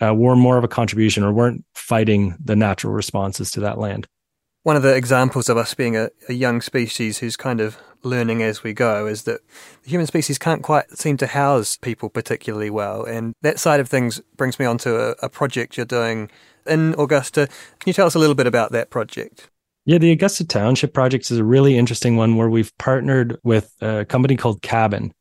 uh, 0.02 0.14
were 0.14 0.36
more 0.36 0.58
of 0.58 0.64
a 0.64 0.68
contribution 0.68 1.24
or 1.24 1.34
weren't 1.34 1.64
fighting 1.74 2.36
the 2.44 2.56
natural 2.56 2.94
responses 2.94 3.52
to 3.52 3.60
that 3.62 3.78
land. 3.78 4.08
One 4.64 4.76
of 4.76 4.84
the 4.84 4.96
examples 4.96 5.50
of 5.50 5.58
us 5.58 5.74
being 5.74 5.98
a, 5.98 6.10
a, 6.30 6.34
young 6.34 6.62
species 6.62 7.18
who's 7.18 7.36
kind 7.36 7.60
of 7.60 7.78
learning 8.02 8.42
as 8.42 8.64
we 8.64 8.74
go 8.74 9.08
is 9.08 9.24
that 9.24 9.42
the 9.84 9.90
human 9.90 10.08
species 10.08 10.38
can't 10.38 10.64
quite 10.64 10.90
seem 10.98 11.18
to 11.18 11.28
house 11.28 11.76
people 11.76 12.10
particularly 12.10 12.70
well. 12.70 13.04
And 13.04 13.34
that 13.42 13.60
side 13.60 13.82
of 13.82 13.90
things 13.90 14.22
brings 14.38 14.60
me 14.60 14.66
on 14.66 14.78
to 14.80 15.10
a, 15.10 15.16
a 15.24 15.30
project 15.30 15.76
you're 15.76 15.86
doing 15.86 16.30
in 16.66 16.96
Augusta. 16.98 17.48
Can 17.48 17.90
you 17.90 17.94
tell 17.94 18.08
us 18.08 18.16
a 18.16 18.20
little 18.20 18.36
bit 18.36 18.48
about 18.48 18.72
that 18.72 18.90
project? 18.90 19.50
Yeah, 19.86 19.98
the 19.98 20.12
Augusta 20.12 20.48
Township 20.48 20.94
project 20.94 21.30
is 21.30 21.38
a 21.38 21.44
really 21.44 21.78
interesting 21.78 22.16
one 22.16 22.38
where 22.38 22.50
we've 22.50 22.72
partnered 22.78 23.38
with 23.44 23.74
a 23.82 24.06
company 24.06 24.38
called 24.38 24.62
Cabin. 24.62 25.14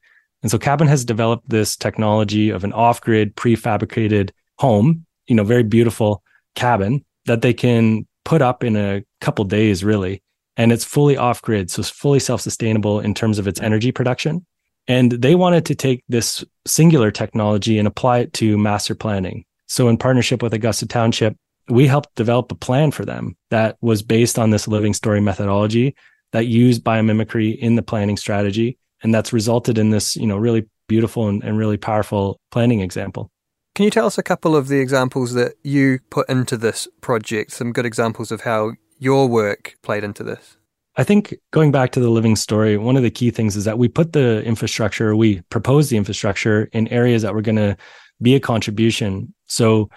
And 0.42 0.50
so 0.50 0.58
Cabin 0.58 0.88
has 0.88 1.04
developed 1.04 1.48
this 1.48 1.76
technology 1.76 2.50
of 2.50 2.64
an 2.64 2.72
off-grid 2.72 3.36
prefabricated 3.36 4.30
home, 4.58 5.06
you 5.26 5.34
know, 5.34 5.44
very 5.44 5.62
beautiful 5.62 6.22
cabin 6.54 7.04
that 7.26 7.42
they 7.42 7.54
can 7.54 8.06
put 8.24 8.42
up 8.42 8.64
in 8.64 8.76
a 8.76 9.04
couple 9.20 9.44
days, 9.44 9.84
really. 9.84 10.22
And 10.56 10.72
it's 10.72 10.84
fully 10.84 11.16
off 11.16 11.40
grid. 11.42 11.70
So 11.70 11.80
it's 11.80 11.90
fully 11.90 12.18
self 12.18 12.40
sustainable 12.40 13.00
in 13.00 13.14
terms 13.14 13.38
of 13.38 13.48
its 13.48 13.60
energy 13.60 13.92
production. 13.92 14.44
And 14.88 15.12
they 15.12 15.34
wanted 15.34 15.64
to 15.66 15.74
take 15.74 16.02
this 16.08 16.44
singular 16.66 17.10
technology 17.10 17.78
and 17.78 17.86
apply 17.86 18.18
it 18.18 18.32
to 18.34 18.58
master 18.58 18.94
planning. 18.94 19.44
So, 19.66 19.88
in 19.88 19.96
partnership 19.96 20.42
with 20.42 20.52
Augusta 20.52 20.86
Township, 20.86 21.36
we 21.68 21.86
helped 21.86 22.14
develop 22.16 22.50
a 22.50 22.56
plan 22.56 22.90
for 22.90 23.04
them 23.04 23.36
that 23.50 23.76
was 23.80 24.02
based 24.02 24.38
on 24.38 24.50
this 24.50 24.66
living 24.66 24.92
story 24.92 25.20
methodology 25.20 25.94
that 26.32 26.46
used 26.46 26.82
biomimicry 26.82 27.56
in 27.56 27.76
the 27.76 27.82
planning 27.82 28.16
strategy. 28.16 28.78
And 29.02 29.14
that's 29.14 29.32
resulted 29.32 29.78
in 29.78 29.90
this, 29.90 30.16
you 30.16 30.26
know, 30.26 30.36
really 30.36 30.68
beautiful 30.88 31.28
and, 31.28 31.42
and 31.42 31.58
really 31.58 31.76
powerful 31.76 32.38
planning 32.50 32.80
example. 32.80 33.30
Can 33.74 33.84
you 33.84 33.90
tell 33.90 34.06
us 34.06 34.18
a 34.18 34.22
couple 34.22 34.54
of 34.54 34.68
the 34.68 34.80
examples 34.80 35.32
that 35.32 35.54
you 35.62 35.98
put 36.10 36.28
into 36.28 36.56
this 36.56 36.86
project? 37.00 37.52
Some 37.52 37.72
good 37.72 37.86
examples 37.86 38.30
of 38.30 38.42
how 38.42 38.72
your 38.98 39.26
work 39.26 39.74
played 39.82 40.04
into 40.04 40.22
this? 40.22 40.56
I 40.96 41.04
think 41.04 41.34
going 41.52 41.72
back 41.72 41.90
to 41.92 42.00
the 42.00 42.10
living 42.10 42.36
story, 42.36 42.76
one 42.76 42.96
of 42.96 43.02
the 43.02 43.10
key 43.10 43.30
things 43.30 43.56
is 43.56 43.64
that 43.64 43.78
we 43.78 43.88
put 43.88 44.12
the 44.12 44.42
infrastructure, 44.44 45.16
we 45.16 45.40
propose 45.48 45.88
the 45.88 45.96
infrastructure 45.96 46.68
in 46.72 46.86
areas 46.88 47.22
that 47.22 47.34
were 47.34 47.40
going 47.40 47.56
to 47.56 47.76
be 48.20 48.34
a 48.34 48.40
contribution. 48.40 49.34
So 49.46 49.88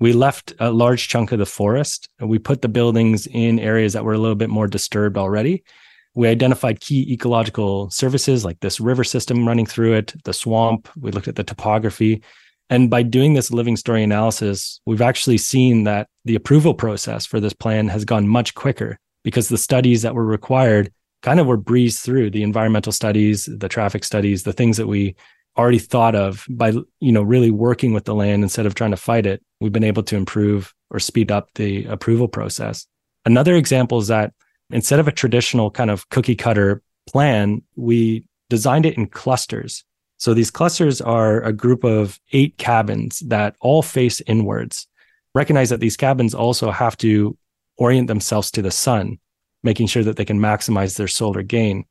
we 0.00 0.12
left 0.12 0.52
a 0.60 0.70
large 0.70 1.08
chunk 1.08 1.32
of 1.32 1.38
the 1.38 1.46
forest 1.46 2.08
and 2.18 2.28
we 2.28 2.38
put 2.38 2.60
the 2.60 2.68
buildings 2.68 3.26
in 3.26 3.58
areas 3.58 3.94
that 3.94 4.04
were 4.04 4.12
a 4.12 4.18
little 4.18 4.34
bit 4.34 4.50
more 4.50 4.66
disturbed 4.66 5.16
already. 5.16 5.64
We 6.14 6.28
identified 6.28 6.80
key 6.80 7.12
ecological 7.12 7.90
services 7.90 8.44
like 8.44 8.60
this 8.60 8.80
river 8.80 9.04
system 9.04 9.46
running 9.46 9.66
through 9.66 9.94
it, 9.94 10.14
the 10.24 10.32
swamp. 10.32 10.88
We 10.96 11.10
looked 11.10 11.28
at 11.28 11.36
the 11.36 11.44
topography. 11.44 12.22
And 12.70 12.88
by 12.88 13.02
doing 13.02 13.34
this 13.34 13.50
living 13.50 13.76
story 13.76 14.02
analysis, 14.02 14.80
we've 14.86 15.02
actually 15.02 15.38
seen 15.38 15.84
that 15.84 16.08
the 16.24 16.34
approval 16.34 16.74
process 16.74 17.26
for 17.26 17.40
this 17.40 17.52
plan 17.52 17.88
has 17.88 18.04
gone 18.04 18.28
much 18.28 18.54
quicker 18.54 18.98
because 19.22 19.48
the 19.48 19.58
studies 19.58 20.02
that 20.02 20.14
were 20.14 20.24
required 20.24 20.92
kind 21.22 21.40
of 21.40 21.46
were 21.46 21.56
breezed 21.56 22.00
through 22.00 22.30
the 22.30 22.42
environmental 22.42 22.92
studies, 22.92 23.48
the 23.50 23.68
traffic 23.68 24.04
studies, 24.04 24.44
the 24.44 24.52
things 24.52 24.76
that 24.76 24.86
we 24.86 25.16
already 25.56 25.78
thought 25.78 26.14
of 26.14 26.44
by 26.50 26.70
you 27.00 27.12
know 27.12 27.22
really 27.22 27.50
working 27.50 27.92
with 27.92 28.04
the 28.04 28.14
land 28.14 28.42
instead 28.42 28.66
of 28.66 28.74
trying 28.74 28.90
to 28.90 28.96
fight 28.96 29.26
it 29.26 29.42
we've 29.60 29.72
been 29.72 29.84
able 29.84 30.02
to 30.02 30.16
improve 30.16 30.74
or 30.90 30.98
speed 30.98 31.30
up 31.30 31.48
the 31.54 31.84
approval 31.86 32.26
process 32.26 32.86
another 33.24 33.54
example 33.54 33.98
is 33.98 34.08
that 34.08 34.32
instead 34.74 35.00
of 35.00 35.08
a 35.08 35.12
traditional 35.12 35.70
kind 35.70 35.90
of 35.90 36.06
cookie 36.10 36.36
cutter 36.36 36.82
plan 37.06 37.62
we 37.76 38.22
designed 38.50 38.84
it 38.84 38.98
in 38.98 39.06
clusters 39.06 39.84
so 40.24 40.32
these 40.32 40.50
clusters 40.50 41.00
are 41.00 41.42
a 41.42 41.52
group 41.52 41.84
of 41.84 42.18
eight 42.32 42.56
cabins 42.56 43.18
that 43.26 43.56
all 43.60 43.82
face 43.82 44.22
inwards. 44.26 44.86
Recognize 45.34 45.70
that 45.70 45.80
these 45.80 45.96
cabins 45.96 46.34
also 46.34 46.70
have 46.70 46.96
to 46.98 47.36
orient 47.76 48.08
themselves 48.08 48.50
to 48.52 48.62
the 48.62 48.70
sun, 48.70 49.18
making 49.62 49.88
sure 49.88 50.04
that 50.04 50.16
they 50.16 50.24
can 50.24 50.38
maximize 50.38 50.96
their 50.96 51.08
solar 51.08 51.42
gain. 51.42 51.84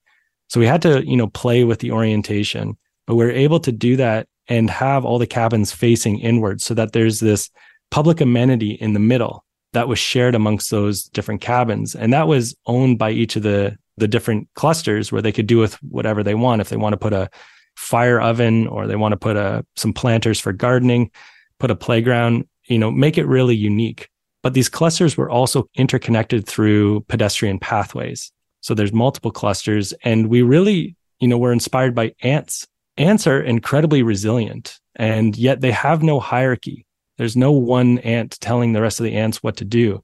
So 0.50 0.60
we 0.60 0.65
had 0.65 0.82
to, 0.84 1.08
you 1.08 1.17
know, 1.17 1.28
play 1.28 1.63
with 1.63 1.80
the 1.80 1.91
orientation, 1.91 2.78
but 3.06 3.15
we 3.15 3.26
are 3.26 3.32
able 3.32 3.60
to 3.60 3.72
do 3.72 3.98
that 3.98 4.28
and 4.48 4.69
have 4.69 5.06
all 5.06 5.19
the 5.19 5.28
cabins 5.28 5.72
facing 5.72 6.19
inwards 6.19 6.63
so 6.63 6.74
that 6.74 6.93
there's 6.93 7.19
this 7.19 7.50
public 7.91 8.22
amenity 8.22 8.72
in 8.72 8.93
the 8.93 9.00
middle 9.00 9.46
that 9.74 9.88
was 9.88 10.00
shared 10.00 10.36
amongst 10.36 10.72
those 10.72 11.04
different 11.04 11.42
cabins. 11.42 11.96
And 11.96 12.14
that 12.14 12.28
was 12.28 12.56
owned 12.66 12.98
by 12.98 13.12
each 13.12 13.36
of 13.36 13.44
the 13.44 13.78
the 13.98 14.08
different 14.08 14.48
clusters 14.56 15.12
where 15.12 15.22
they 15.22 15.32
could 15.32 15.46
do 15.46 15.60
with 15.60 15.76
whatever 15.84 16.24
they 16.24 16.34
want. 16.34 16.62
If 16.62 16.70
they 16.70 16.78
want 16.78 16.94
to 16.94 16.98
put 16.98 17.14
a 17.14 17.30
fire 17.76 18.20
oven 18.20 18.68
or 18.68 18.88
they 18.88 18.96
want 18.96 19.12
to 19.12 19.18
put 19.18 19.36
a 19.36 19.66
some 19.76 19.94
planters 19.94 20.40
for 20.40 20.54
gardening, 20.54 21.12
put 21.60 21.72
a 21.72 21.76
playground, 21.76 22.48
you 22.66 22.80
know, 22.80 22.92
make 22.92 23.18
it 23.18 23.26
really 23.28 23.56
unique. 23.56 24.10
But 24.42 24.54
these 24.54 24.70
clusters 24.70 25.16
were 25.16 25.30
also 25.30 25.70
interconnected 25.76 26.48
through 26.48 27.02
pedestrian 27.02 27.60
pathways. 27.60 28.32
So 28.62 28.74
there's 28.74 28.94
multiple 28.94 29.32
clusters 29.32 29.94
and 30.04 30.28
we 30.28 30.42
really, 30.42 30.96
you 31.20 31.28
know, 31.28 31.38
we're 31.38 31.54
inspired 31.54 31.96
by 31.96 32.14
ants. 32.22 32.68
Ants 32.98 33.26
are 33.26 33.42
incredibly 33.42 34.04
resilient 34.04 34.80
and 34.96 35.38
yet 35.38 35.62
they 35.62 35.72
have 35.72 36.04
no 36.04 36.20
hierarchy. 36.20 36.86
There's 37.17 37.36
no 37.36 37.52
one 37.52 37.99
ant 37.99 38.39
telling 38.39 38.73
the 38.73 38.82
rest 38.82 38.99
of 38.99 39.04
the 39.04 39.15
ants 39.15 39.43
what 39.43 39.58
to 39.58 39.65
do. 39.65 40.04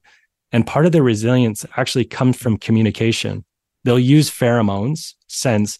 And 0.52 0.66
part 0.66 0.86
of 0.86 0.92
their 0.92 1.02
resilience 1.02 1.64
actually 1.76 2.04
comes 2.04 2.36
from 2.36 2.56
communication. 2.56 3.44
They'll 3.84 3.98
use 3.98 4.30
pheromones, 4.30 5.14
scents, 5.28 5.78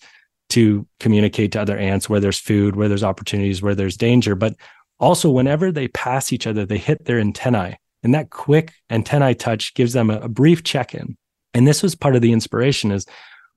to 0.50 0.86
communicate 0.98 1.52
to 1.52 1.60
other 1.60 1.78
ants 1.78 2.08
where 2.08 2.20
there's 2.20 2.38
food, 2.38 2.76
where 2.76 2.88
there's 2.88 3.04
opportunities, 3.04 3.62
where 3.62 3.74
there's 3.74 3.96
danger. 3.96 4.34
But 4.34 4.56
also, 4.98 5.30
whenever 5.30 5.72
they 5.72 5.88
pass 5.88 6.32
each 6.32 6.46
other, 6.46 6.66
they 6.66 6.78
hit 6.78 7.04
their 7.04 7.20
antennae. 7.20 7.78
And 8.02 8.14
that 8.14 8.30
quick 8.30 8.72
antennae 8.90 9.34
touch 9.34 9.74
gives 9.74 9.92
them 9.92 10.10
a, 10.10 10.18
a 10.20 10.28
brief 10.28 10.62
check 10.62 10.94
in. 10.94 11.16
And 11.54 11.66
this 11.66 11.82
was 11.82 11.94
part 11.94 12.16
of 12.16 12.22
the 12.22 12.32
inspiration 12.32 12.90
is 12.92 13.06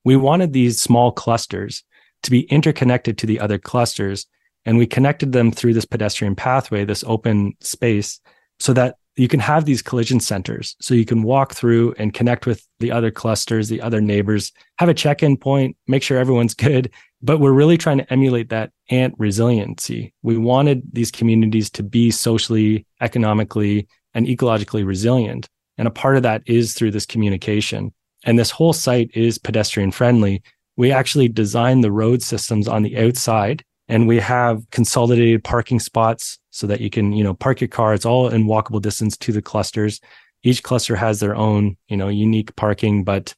we 0.04 0.16
wanted 0.16 0.54
these 0.54 0.82
small 0.82 1.12
clusters 1.12 1.84
to 2.24 2.32
be 2.32 2.42
interconnected 2.44 3.18
to 3.18 3.28
the 3.28 3.40
other 3.40 3.58
clusters. 3.58 4.26
And 4.66 4.78
we 4.78 4.88
connected 4.88 5.32
them 5.32 5.52
through 5.52 5.74
this 5.74 5.86
pedestrian 5.86 6.36
pathway, 6.36 6.86
this 6.86 7.04
open 7.06 7.54
space, 7.60 8.20
so 8.60 8.74
that 8.74 8.96
you 9.16 9.28
can 9.28 9.40
have 9.40 9.66
these 9.66 9.82
collision 9.82 10.20
centers. 10.20 10.76
So 10.82 10.94
you 10.94 11.06
can 11.06 11.22
walk 11.22 11.54
through 11.54 11.94
and 11.98 12.14
connect 12.14 12.46
with 12.46 12.66
the 12.80 12.92
other 12.92 13.12
clusters, 13.12 13.70
the 13.70 13.82
other 13.82 14.02
neighbors, 14.02 14.52
have 14.80 14.90
a 14.90 14.94
check 14.94 15.22
in 15.22 15.38
point, 15.38 15.78
make 15.88 16.02
sure 16.02 16.18
everyone's 16.18 16.54
good. 16.56 16.92
But 17.22 17.40
we're 17.40 17.52
really 17.52 17.78
trying 17.78 18.00
to 18.00 18.12
emulate 18.12 18.50
that 18.50 18.72
ant 18.90 19.16
resiliency. 19.18 20.14
We 20.24 20.38
wanted 20.38 20.82
these 20.92 21.12
communities 21.12 21.70
to 21.72 21.84
be 21.84 22.12
socially, 22.12 22.86
economically, 23.02 23.88
and 24.14 24.28
ecologically 24.28 24.86
resilient. 24.86 25.48
And 25.78 25.88
a 25.88 25.92
part 25.92 26.18
of 26.18 26.24
that 26.24 26.44
is 26.46 26.74
through 26.74 26.92
this 26.92 27.06
communication. 27.06 27.94
And 28.26 28.38
this 28.38 28.52
whole 28.52 28.74
site 28.74 29.12
is 29.14 29.38
pedestrian 29.38 29.92
friendly. 29.92 30.42
We 30.76 30.92
actually 30.92 31.30
designed 31.30 31.84
the 31.84 31.92
road 31.92 32.22
systems 32.22 32.68
on 32.68 32.84
the 32.84 32.98
outside 32.98 33.64
and 33.94 34.08
we 34.08 34.18
have 34.18 34.68
consolidated 34.72 35.44
parking 35.44 35.80
spots 35.80 36.40
so 36.50 36.66
that 36.66 36.82
you 36.82 36.90
can 36.90 37.14
you 37.14 37.24
know 37.24 37.36
park 37.36 37.62
your 37.62 37.68
car. 37.68 37.94
It's 37.94 38.08
all 38.08 38.28
in 38.28 38.46
walkable 38.46 38.82
distance 38.82 39.16
to 39.18 39.32
the 39.32 39.42
clusters. 39.42 40.02
Each 40.42 40.64
cluster 40.64 40.96
has 40.96 41.20
their 41.20 41.36
own 41.36 41.78
you 41.88 41.96
know 41.96 42.08
unique 42.08 42.56
parking 42.56 43.04
but 43.04 43.36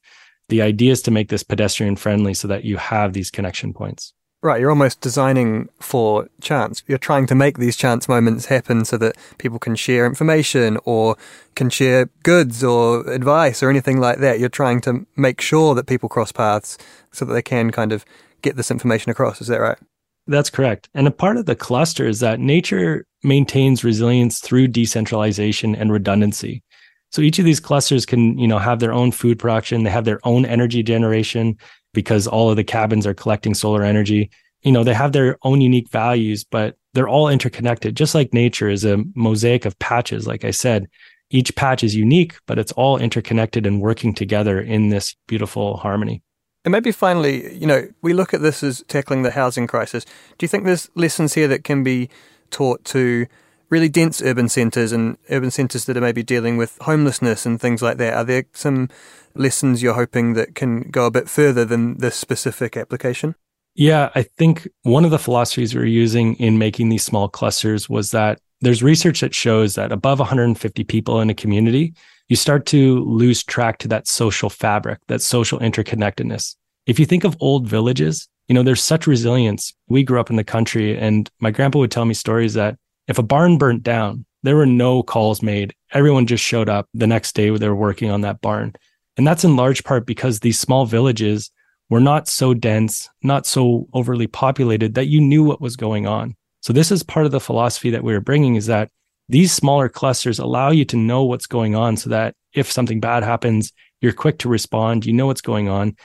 the 0.48 0.62
idea 0.62 0.92
is 0.92 1.02
to 1.02 1.10
make 1.10 1.28
this 1.28 1.42
pedestrian 1.42 1.96
friendly 1.96 2.32
so 2.32 2.48
that 2.48 2.64
you 2.64 2.78
have 2.78 3.12
these 3.12 3.30
connection 3.30 3.74
points. 3.74 4.14
Right 4.42 4.58
you're 4.58 4.70
almost 4.70 5.02
designing 5.02 5.68
for 5.78 6.30
chance. 6.40 6.82
You're 6.86 7.06
trying 7.10 7.26
to 7.26 7.34
make 7.34 7.58
these 7.58 7.76
chance 7.76 8.08
moments 8.08 8.46
happen 8.46 8.86
so 8.86 8.96
that 8.96 9.16
people 9.36 9.58
can 9.58 9.76
share 9.76 10.06
information 10.06 10.78
or 10.86 11.18
can 11.54 11.68
share 11.68 12.06
goods 12.22 12.64
or 12.64 13.06
advice 13.10 13.62
or 13.62 13.68
anything 13.68 14.00
like 14.00 14.20
that. 14.20 14.40
You're 14.40 14.48
trying 14.48 14.80
to 14.82 15.06
make 15.16 15.42
sure 15.42 15.74
that 15.74 15.86
people 15.86 16.08
cross 16.08 16.32
paths 16.32 16.78
so 17.12 17.26
that 17.26 17.34
they 17.34 17.42
can 17.42 17.72
kind 17.72 17.92
of 17.92 18.06
get 18.40 18.56
this 18.56 18.70
information 18.70 19.10
across. 19.10 19.42
Is 19.42 19.48
that 19.48 19.60
right 19.60 19.78
that's 20.26 20.50
correct. 20.50 20.88
And 20.94 21.06
a 21.06 21.12
part 21.12 21.36
of 21.36 21.46
the 21.46 21.54
cluster 21.54 22.06
is 22.06 22.20
that 22.20 22.40
nature 22.40 23.06
maintains 23.22 23.84
resilience 23.84 24.40
through 24.40 24.68
decentralization 24.68 25.74
and 25.74 25.92
redundancy. 25.92 26.62
So 27.10 27.22
each 27.22 27.38
of 27.38 27.44
these 27.44 27.60
clusters 27.60 28.04
can, 28.04 28.38
you 28.38 28.48
know, 28.48 28.58
have 28.58 28.80
their 28.80 28.92
own 28.92 29.12
food 29.12 29.38
production, 29.38 29.84
they 29.84 29.90
have 29.90 30.04
their 30.04 30.20
own 30.24 30.44
energy 30.44 30.82
generation 30.82 31.56
because 31.94 32.26
all 32.26 32.50
of 32.50 32.56
the 32.56 32.64
cabins 32.64 33.06
are 33.06 33.14
collecting 33.14 33.54
solar 33.54 33.82
energy. 33.82 34.30
You 34.62 34.72
know, 34.72 34.84
they 34.84 34.94
have 34.94 35.12
their 35.12 35.38
own 35.42 35.60
unique 35.60 35.88
values, 35.90 36.44
but 36.44 36.76
they're 36.92 37.08
all 37.08 37.28
interconnected. 37.28 37.96
Just 37.96 38.14
like 38.14 38.34
nature 38.34 38.68
is 38.68 38.84
a 38.84 39.02
mosaic 39.14 39.64
of 39.64 39.78
patches, 39.78 40.26
like 40.26 40.44
I 40.44 40.50
said, 40.50 40.88
each 41.30 41.54
patch 41.56 41.82
is 41.82 41.94
unique, 41.94 42.36
but 42.46 42.58
it's 42.58 42.72
all 42.72 42.98
interconnected 42.98 43.66
and 43.66 43.80
working 43.80 44.14
together 44.14 44.60
in 44.60 44.88
this 44.88 45.16
beautiful 45.26 45.76
harmony. 45.76 46.22
And 46.66 46.72
maybe 46.72 46.90
finally, 46.90 47.54
you 47.54 47.66
know, 47.66 47.88
we 48.02 48.12
look 48.12 48.34
at 48.34 48.42
this 48.42 48.64
as 48.64 48.82
tackling 48.88 49.22
the 49.22 49.30
housing 49.30 49.68
crisis. 49.68 50.04
Do 50.36 50.42
you 50.42 50.48
think 50.48 50.64
there's 50.64 50.90
lessons 50.96 51.34
here 51.34 51.46
that 51.46 51.62
can 51.62 51.84
be 51.84 52.10
taught 52.50 52.84
to 52.86 53.26
really 53.70 53.88
dense 53.88 54.20
urban 54.20 54.48
centres 54.48 54.90
and 54.90 55.16
urban 55.30 55.52
centres 55.52 55.84
that 55.84 55.96
are 55.96 56.00
maybe 56.00 56.24
dealing 56.24 56.56
with 56.56 56.76
homelessness 56.80 57.46
and 57.46 57.60
things 57.60 57.82
like 57.82 57.98
that? 57.98 58.14
Are 58.14 58.24
there 58.24 58.46
some 58.52 58.88
lessons 59.36 59.80
you're 59.80 59.94
hoping 59.94 60.32
that 60.32 60.56
can 60.56 60.90
go 60.90 61.06
a 61.06 61.10
bit 61.10 61.28
further 61.28 61.64
than 61.64 61.98
this 61.98 62.16
specific 62.16 62.76
application? 62.76 63.36
Yeah, 63.76 64.10
I 64.16 64.22
think 64.24 64.66
one 64.82 65.04
of 65.04 65.12
the 65.12 65.20
philosophies 65.20 65.72
we 65.72 65.82
are 65.82 65.84
using 65.84 66.34
in 66.34 66.58
making 66.58 66.88
these 66.88 67.04
small 67.04 67.28
clusters 67.28 67.88
was 67.88 68.10
that 68.10 68.40
there's 68.60 68.82
research 68.82 69.20
that 69.20 69.36
shows 69.36 69.76
that 69.76 69.92
above 69.92 70.18
150 70.18 70.82
people 70.82 71.20
in 71.20 71.30
a 71.30 71.34
community, 71.34 71.94
you 72.28 72.36
start 72.36 72.66
to 72.66 73.04
lose 73.04 73.44
track 73.44 73.78
to 73.78 73.88
that 73.88 74.08
social 74.08 74.50
fabric, 74.50 74.98
that 75.08 75.22
social 75.22 75.58
interconnectedness. 75.60 76.56
If 76.86 76.98
you 76.98 77.06
think 77.06 77.24
of 77.24 77.36
old 77.40 77.66
villages, 77.66 78.28
you 78.48 78.54
know, 78.54 78.62
there's 78.62 78.82
such 78.82 79.06
resilience. 79.06 79.74
We 79.88 80.04
grew 80.04 80.20
up 80.20 80.30
in 80.30 80.36
the 80.36 80.44
country 80.44 80.96
and 80.96 81.30
my 81.40 81.50
grandpa 81.50 81.80
would 81.80 81.90
tell 81.90 82.04
me 82.04 82.14
stories 82.14 82.54
that 82.54 82.76
if 83.08 83.18
a 83.18 83.22
barn 83.22 83.58
burnt 83.58 83.82
down, 83.82 84.24
there 84.42 84.56
were 84.56 84.66
no 84.66 85.02
calls 85.02 85.42
made. 85.42 85.74
Everyone 85.92 86.26
just 86.26 86.44
showed 86.44 86.68
up 86.68 86.88
the 86.94 87.06
next 87.06 87.34
day 87.34 87.50
they 87.50 87.68
were 87.68 87.74
working 87.74 88.10
on 88.10 88.20
that 88.20 88.40
barn. 88.40 88.74
And 89.16 89.26
that's 89.26 89.44
in 89.44 89.56
large 89.56 89.82
part 89.82 90.06
because 90.06 90.40
these 90.40 90.60
small 90.60 90.86
villages 90.86 91.50
were 91.88 92.00
not 92.00 92.28
so 92.28 92.54
dense, 92.54 93.08
not 93.22 93.46
so 93.46 93.88
overly 93.92 94.26
populated 94.26 94.94
that 94.94 95.06
you 95.06 95.20
knew 95.20 95.42
what 95.42 95.60
was 95.60 95.76
going 95.76 96.06
on. 96.06 96.36
So 96.60 96.72
this 96.72 96.90
is 96.90 97.02
part 97.02 97.26
of 97.26 97.32
the 97.32 97.40
philosophy 97.40 97.90
that 97.90 98.02
we 98.02 98.14
are 98.14 98.20
bringing 98.20 98.56
is 98.56 98.66
that 98.66 98.90
these 99.28 99.52
smaller 99.52 99.88
clusters 99.88 100.38
allow 100.38 100.70
you 100.70 100.84
to 100.86 100.96
know 100.96 101.24
what's 101.24 101.46
going 101.46 101.74
on 101.74 101.96
so 101.96 102.10
that 102.10 102.34
if 102.52 102.70
something 102.70 103.00
bad 103.00 103.22
happens, 103.22 103.72
you're 104.00 104.12
quick 104.12 104.38
to 104.38 104.48
respond, 104.48 105.04
you 105.04 105.12
know 105.12 105.26
what's 105.26 105.40
going 105.40 105.68
on. 105.68 105.96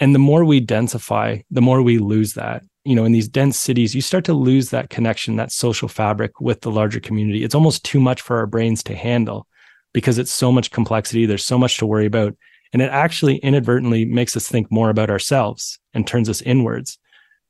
And 0.00 0.14
the 0.14 0.18
more 0.18 0.44
we 0.44 0.60
densify, 0.60 1.44
the 1.50 1.60
more 1.60 1.82
we 1.82 1.98
lose 1.98 2.34
that. 2.34 2.64
You 2.84 2.94
know, 2.96 3.04
in 3.04 3.12
these 3.12 3.28
dense 3.28 3.56
cities, 3.56 3.94
you 3.94 4.02
start 4.02 4.24
to 4.24 4.34
lose 4.34 4.70
that 4.70 4.90
connection, 4.90 5.36
that 5.36 5.52
social 5.52 5.88
fabric 5.88 6.40
with 6.40 6.60
the 6.62 6.70
larger 6.70 7.00
community. 7.00 7.44
It's 7.44 7.54
almost 7.54 7.84
too 7.84 8.00
much 8.00 8.20
for 8.20 8.38
our 8.38 8.46
brains 8.46 8.82
to 8.84 8.96
handle 8.96 9.46
because 9.92 10.18
it's 10.18 10.32
so 10.32 10.50
much 10.50 10.70
complexity. 10.70 11.24
There's 11.24 11.44
so 11.44 11.58
much 11.58 11.78
to 11.78 11.86
worry 11.86 12.06
about. 12.06 12.36
And 12.72 12.82
it 12.82 12.90
actually 12.90 13.36
inadvertently 13.36 14.04
makes 14.04 14.36
us 14.36 14.48
think 14.48 14.70
more 14.70 14.90
about 14.90 15.08
ourselves 15.08 15.78
and 15.94 16.06
turns 16.06 16.28
us 16.28 16.42
inwards. 16.42 16.98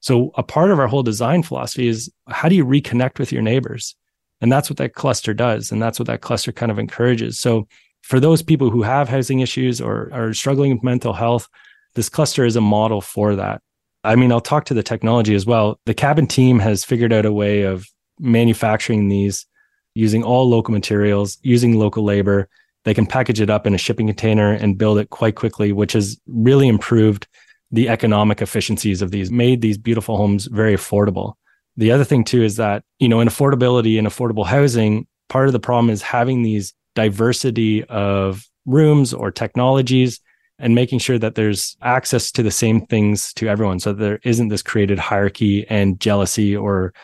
So 0.01 0.33
a 0.37 0.43
part 0.43 0.71
of 0.71 0.79
our 0.79 0.87
whole 0.87 1.03
design 1.03 1.43
philosophy 1.43 1.89
is 1.89 2.13
how 2.29 2.51
do 2.51 2.55
you 2.55 2.67
reconnect 2.67 3.19
with 3.19 3.33
your 3.33 3.41
neighbors? 3.41 3.97
And 4.40 4.53
that's 4.53 4.68
what 4.68 4.77
that 4.79 4.94
cluster 4.94 5.33
does. 5.35 5.73
And 5.73 5.81
that's 5.81 5.99
what 5.99 6.07
that 6.07 6.20
cluster 6.20 6.53
kind 6.53 6.70
of 6.70 6.79
encourages. 6.79 7.38
So 7.38 7.66
for 8.03 8.20
those 8.20 8.42
people 8.42 8.70
who 8.70 8.83
have 8.83 9.09
housing 9.09 9.40
issues 9.40 9.81
or 9.81 10.11
are 10.12 10.35
struggling 10.35 10.73
with 10.73 10.83
mental 10.83 11.14
health, 11.14 11.49
this 11.94 12.09
cluster 12.09 12.44
is 12.44 12.57
a 12.57 12.61
model 12.61 13.01
for 13.01 13.37
that. 13.37 13.62
I 14.03 14.16
mean, 14.16 14.31
I'll 14.31 14.40
talk 14.40 14.66
to 14.66 14.75
the 14.75 14.83
technology 14.83 15.35
as 15.35 15.47
well. 15.47 15.81
The 15.87 15.94
cabin 15.94 16.27
team 16.27 16.59
has 16.59 16.85
figured 16.85 17.12
out 17.12 17.25
a 17.25 17.33
way 17.33 17.62
of 17.62 17.87
manufacturing 18.20 19.09
these 19.09 19.47
using 19.94 20.23
all 20.23 20.49
local 20.49 20.73
materials, 20.73 21.38
using 21.42 21.79
local 21.79 22.05
labor. 22.05 22.49
They 22.85 22.92
can 22.92 23.07
package 23.07 23.40
it 23.40 23.49
up 23.49 23.66
in 23.66 23.75
a 23.75 23.79
shipping 23.79 24.07
container 24.09 24.53
and 24.53 24.77
build 24.77 24.99
it 24.99 25.09
quite 25.09 25.37
quickly, 25.37 25.73
which 25.73 25.94
has 25.94 26.20
really 26.27 26.68
improved 26.68 27.27
the 27.70 27.88
economic 27.88 28.42
efficiencies 28.42 29.01
of 29.01 29.11
these, 29.11 29.31
made 29.31 29.62
these 29.62 29.79
beautiful 29.79 30.16
homes 30.16 30.47
very 30.47 30.77
affordable. 30.77 31.35
The 31.77 31.91
other 31.91 32.05
thing 32.05 32.25
too 32.25 32.43
is 32.43 32.57
that, 32.57 32.85
you 32.99 33.09
know, 33.09 33.21
in 33.21 33.29
affordability 33.29 33.99
and 33.99 34.07
affordable 34.07 34.47
housing, 34.47 35.07
part 35.29 35.47
of 35.47 35.53
the 35.53 35.61
problem 35.61 35.91
is 35.91 36.03
having 36.03 36.43
these 36.43 36.73
diversity 36.95 37.85
of 37.85 38.45
rooms 38.67 39.13
or 39.13 39.31
technologies 39.31 40.21
and 40.59 40.75
making 40.75 41.01
sure 41.01 41.19
that 41.19 41.35
there's 41.35 41.77
access 41.83 42.31
to 42.31 42.43
the 42.43 42.51
same 42.51 42.87
things 42.87 43.33
to 43.35 43.49
everyone. 43.49 43.81
So 43.81 43.93
there 43.93 44.21
isn't 44.23 44.49
this 44.49 44.63
created 44.63 44.99
hierarchy 44.99 45.67
and 45.69 45.99
jealousy 46.01 46.57
or 46.57 46.95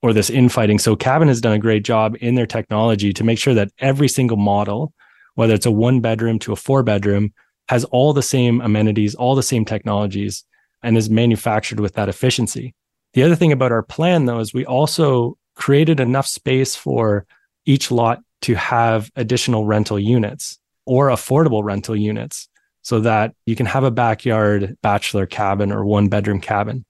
or 0.00 0.12
this 0.12 0.30
infighting. 0.30 0.78
So 0.78 0.94
cabin 0.94 1.26
has 1.26 1.40
done 1.40 1.54
a 1.54 1.58
great 1.58 1.82
job 1.82 2.16
in 2.20 2.36
their 2.36 2.46
technology 2.46 3.12
to 3.12 3.24
make 3.24 3.38
sure 3.38 3.54
that 3.54 3.72
every 3.80 4.08
single 4.08 4.36
model 4.36 4.92
whether 5.38 5.54
it's 5.54 5.66
a 5.66 5.70
one 5.70 6.00
bedroom 6.00 6.36
to 6.36 6.52
a 6.52 6.56
four 6.56 6.82
bedroom 6.82 7.32
has 7.68 7.84
all 7.84 8.12
the 8.12 8.22
same 8.22 8.60
amenities 8.60 9.14
all 9.14 9.36
the 9.36 9.42
same 9.42 9.64
technologies 9.64 10.44
and 10.82 10.98
is 10.98 11.08
manufactured 11.08 11.78
with 11.78 11.94
that 11.94 12.08
efficiency 12.08 12.74
the 13.14 13.22
other 13.22 13.36
thing 13.36 13.52
about 13.52 13.72
our 13.72 13.82
plan 13.82 14.26
though 14.26 14.40
is 14.40 14.52
we 14.52 14.66
also 14.66 15.36
created 15.54 16.00
enough 16.00 16.26
space 16.26 16.74
for 16.74 17.26
each 17.66 17.90
lot 17.90 18.20
to 18.42 18.54
have 18.54 19.10
additional 19.16 19.66
rental 19.66 19.98
units 19.98 20.58
or 20.86 21.08
affordable 21.08 21.62
rental 21.62 21.96
units 21.96 22.48
so 22.82 23.00
that 23.00 23.34
you 23.44 23.54
can 23.54 23.66
have 23.66 23.84
a 23.84 23.90
backyard 23.90 24.76
bachelor 24.82 25.26
cabin 25.26 25.72
or 25.72 25.84
one 25.84 26.08
bedroom 26.08 26.40
cabin. 26.40 26.84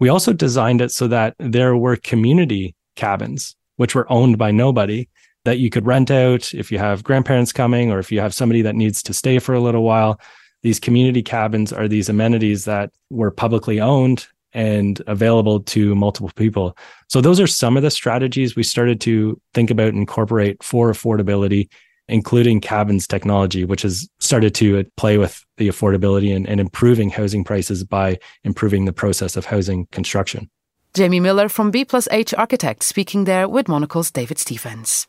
We 0.00 0.08
also 0.08 0.32
designed 0.32 0.80
it 0.80 0.90
so 0.90 1.06
that 1.08 1.34
there 1.38 1.76
were 1.76 1.96
community 1.96 2.74
cabins, 2.96 3.54
which 3.76 3.94
were 3.94 4.10
owned 4.10 4.38
by 4.38 4.50
nobody 4.50 5.08
that 5.44 5.58
you 5.58 5.70
could 5.70 5.86
rent 5.86 6.10
out 6.10 6.52
if 6.54 6.72
you 6.72 6.78
have 6.78 7.04
grandparents 7.04 7.52
coming 7.52 7.92
or 7.92 7.98
if 7.98 8.10
you 8.10 8.18
have 8.20 8.34
somebody 8.34 8.62
that 8.62 8.74
needs 8.74 9.02
to 9.04 9.14
stay 9.14 9.38
for 9.38 9.54
a 9.54 9.60
little 9.60 9.84
while. 9.84 10.18
These 10.62 10.80
community 10.80 11.22
cabins 11.22 11.72
are 11.72 11.86
these 11.86 12.08
amenities 12.08 12.64
that 12.64 12.90
were 13.10 13.30
publicly 13.30 13.80
owned 13.80 14.26
and 14.54 15.02
available 15.06 15.60
to 15.60 15.94
multiple 15.94 16.30
people. 16.36 16.76
So 17.08 17.20
those 17.20 17.40
are 17.40 17.46
some 17.46 17.76
of 17.76 17.82
the 17.82 17.90
strategies 17.90 18.56
we 18.56 18.62
started 18.62 19.00
to 19.02 19.40
think 19.52 19.70
about 19.70 19.88
incorporate 19.88 20.62
for 20.62 20.90
affordability 20.90 21.68
including 22.08 22.60
cabins 22.60 23.06
technology, 23.06 23.64
which 23.64 23.82
has 23.82 24.08
started 24.20 24.54
to 24.56 24.84
play 24.96 25.18
with 25.18 25.44
the 25.56 25.68
affordability 25.68 26.34
and, 26.34 26.48
and 26.48 26.60
improving 26.60 27.10
housing 27.10 27.44
prices 27.44 27.84
by 27.84 28.18
improving 28.44 28.84
the 28.84 28.92
process 28.92 29.36
of 29.36 29.46
housing 29.46 29.86
construction. 29.86 30.50
Jamie 30.94 31.20
Miller 31.20 31.48
from 31.48 31.70
B 31.70 31.84
plus 31.84 32.06
H 32.10 32.34
Architect 32.34 32.84
speaking 32.84 33.24
there 33.24 33.48
with 33.48 33.68
Monocle's 33.68 34.10
David 34.10 34.38
Stevens. 34.38 35.08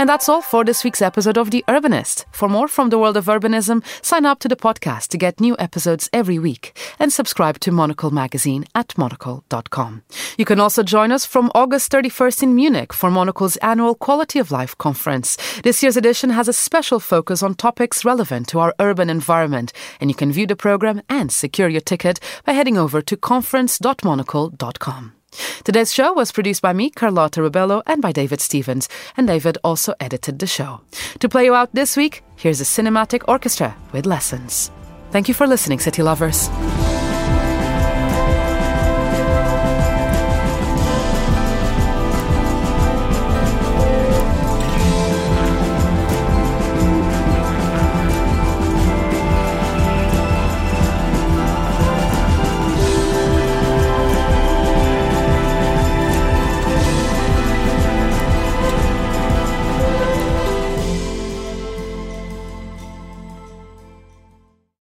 And 0.00 0.08
that's 0.08 0.30
all 0.30 0.40
for 0.40 0.64
this 0.64 0.82
week's 0.82 1.02
episode 1.02 1.36
of 1.36 1.50
The 1.50 1.62
Urbanist. 1.68 2.24
For 2.32 2.48
more 2.48 2.68
from 2.68 2.88
the 2.88 2.98
world 2.98 3.18
of 3.18 3.26
urbanism, 3.26 3.84
sign 4.02 4.24
up 4.24 4.38
to 4.38 4.48
the 4.48 4.56
podcast 4.56 5.08
to 5.08 5.18
get 5.18 5.42
new 5.42 5.54
episodes 5.58 6.08
every 6.10 6.38
week 6.38 6.74
and 6.98 7.12
subscribe 7.12 7.60
to 7.60 7.70
Monocle 7.70 8.10
magazine 8.10 8.64
at 8.74 8.96
monocle.com. 8.96 10.02
You 10.38 10.46
can 10.46 10.58
also 10.58 10.82
join 10.82 11.12
us 11.12 11.26
from 11.26 11.50
August 11.54 11.92
31st 11.92 12.44
in 12.44 12.54
Munich 12.54 12.94
for 12.94 13.10
Monocle's 13.10 13.58
annual 13.58 13.94
Quality 13.94 14.38
of 14.38 14.50
Life 14.50 14.78
conference. 14.78 15.36
This 15.64 15.82
year's 15.82 15.98
edition 15.98 16.30
has 16.30 16.48
a 16.48 16.54
special 16.54 16.98
focus 16.98 17.42
on 17.42 17.54
topics 17.54 18.02
relevant 18.02 18.48
to 18.48 18.60
our 18.60 18.74
urban 18.80 19.10
environment, 19.10 19.70
and 20.00 20.08
you 20.08 20.16
can 20.16 20.32
view 20.32 20.46
the 20.46 20.56
program 20.56 21.02
and 21.10 21.30
secure 21.30 21.68
your 21.68 21.82
ticket 21.82 22.20
by 22.46 22.54
heading 22.54 22.78
over 22.78 23.02
to 23.02 23.18
conference.monocle.com. 23.18 25.19
Today's 25.64 25.92
show 25.92 26.12
was 26.12 26.32
produced 26.32 26.62
by 26.62 26.72
me, 26.72 26.90
Carlotta 26.90 27.40
Rebello, 27.40 27.82
and 27.86 28.02
by 28.02 28.12
David 28.12 28.40
Stevens, 28.40 28.88
and 29.16 29.26
David 29.26 29.58
also 29.62 29.94
edited 30.00 30.38
the 30.38 30.46
show. 30.46 30.80
To 31.18 31.28
play 31.28 31.44
you 31.44 31.54
out 31.54 31.74
this 31.74 31.96
week, 31.96 32.22
here's 32.36 32.60
a 32.60 32.64
cinematic 32.64 33.22
orchestra 33.28 33.76
with 33.92 34.06
lessons. 34.06 34.70
Thank 35.10 35.28
you 35.28 35.34
for 35.34 35.46
listening, 35.46 35.80
City 35.80 36.02
Lovers. 36.02 36.48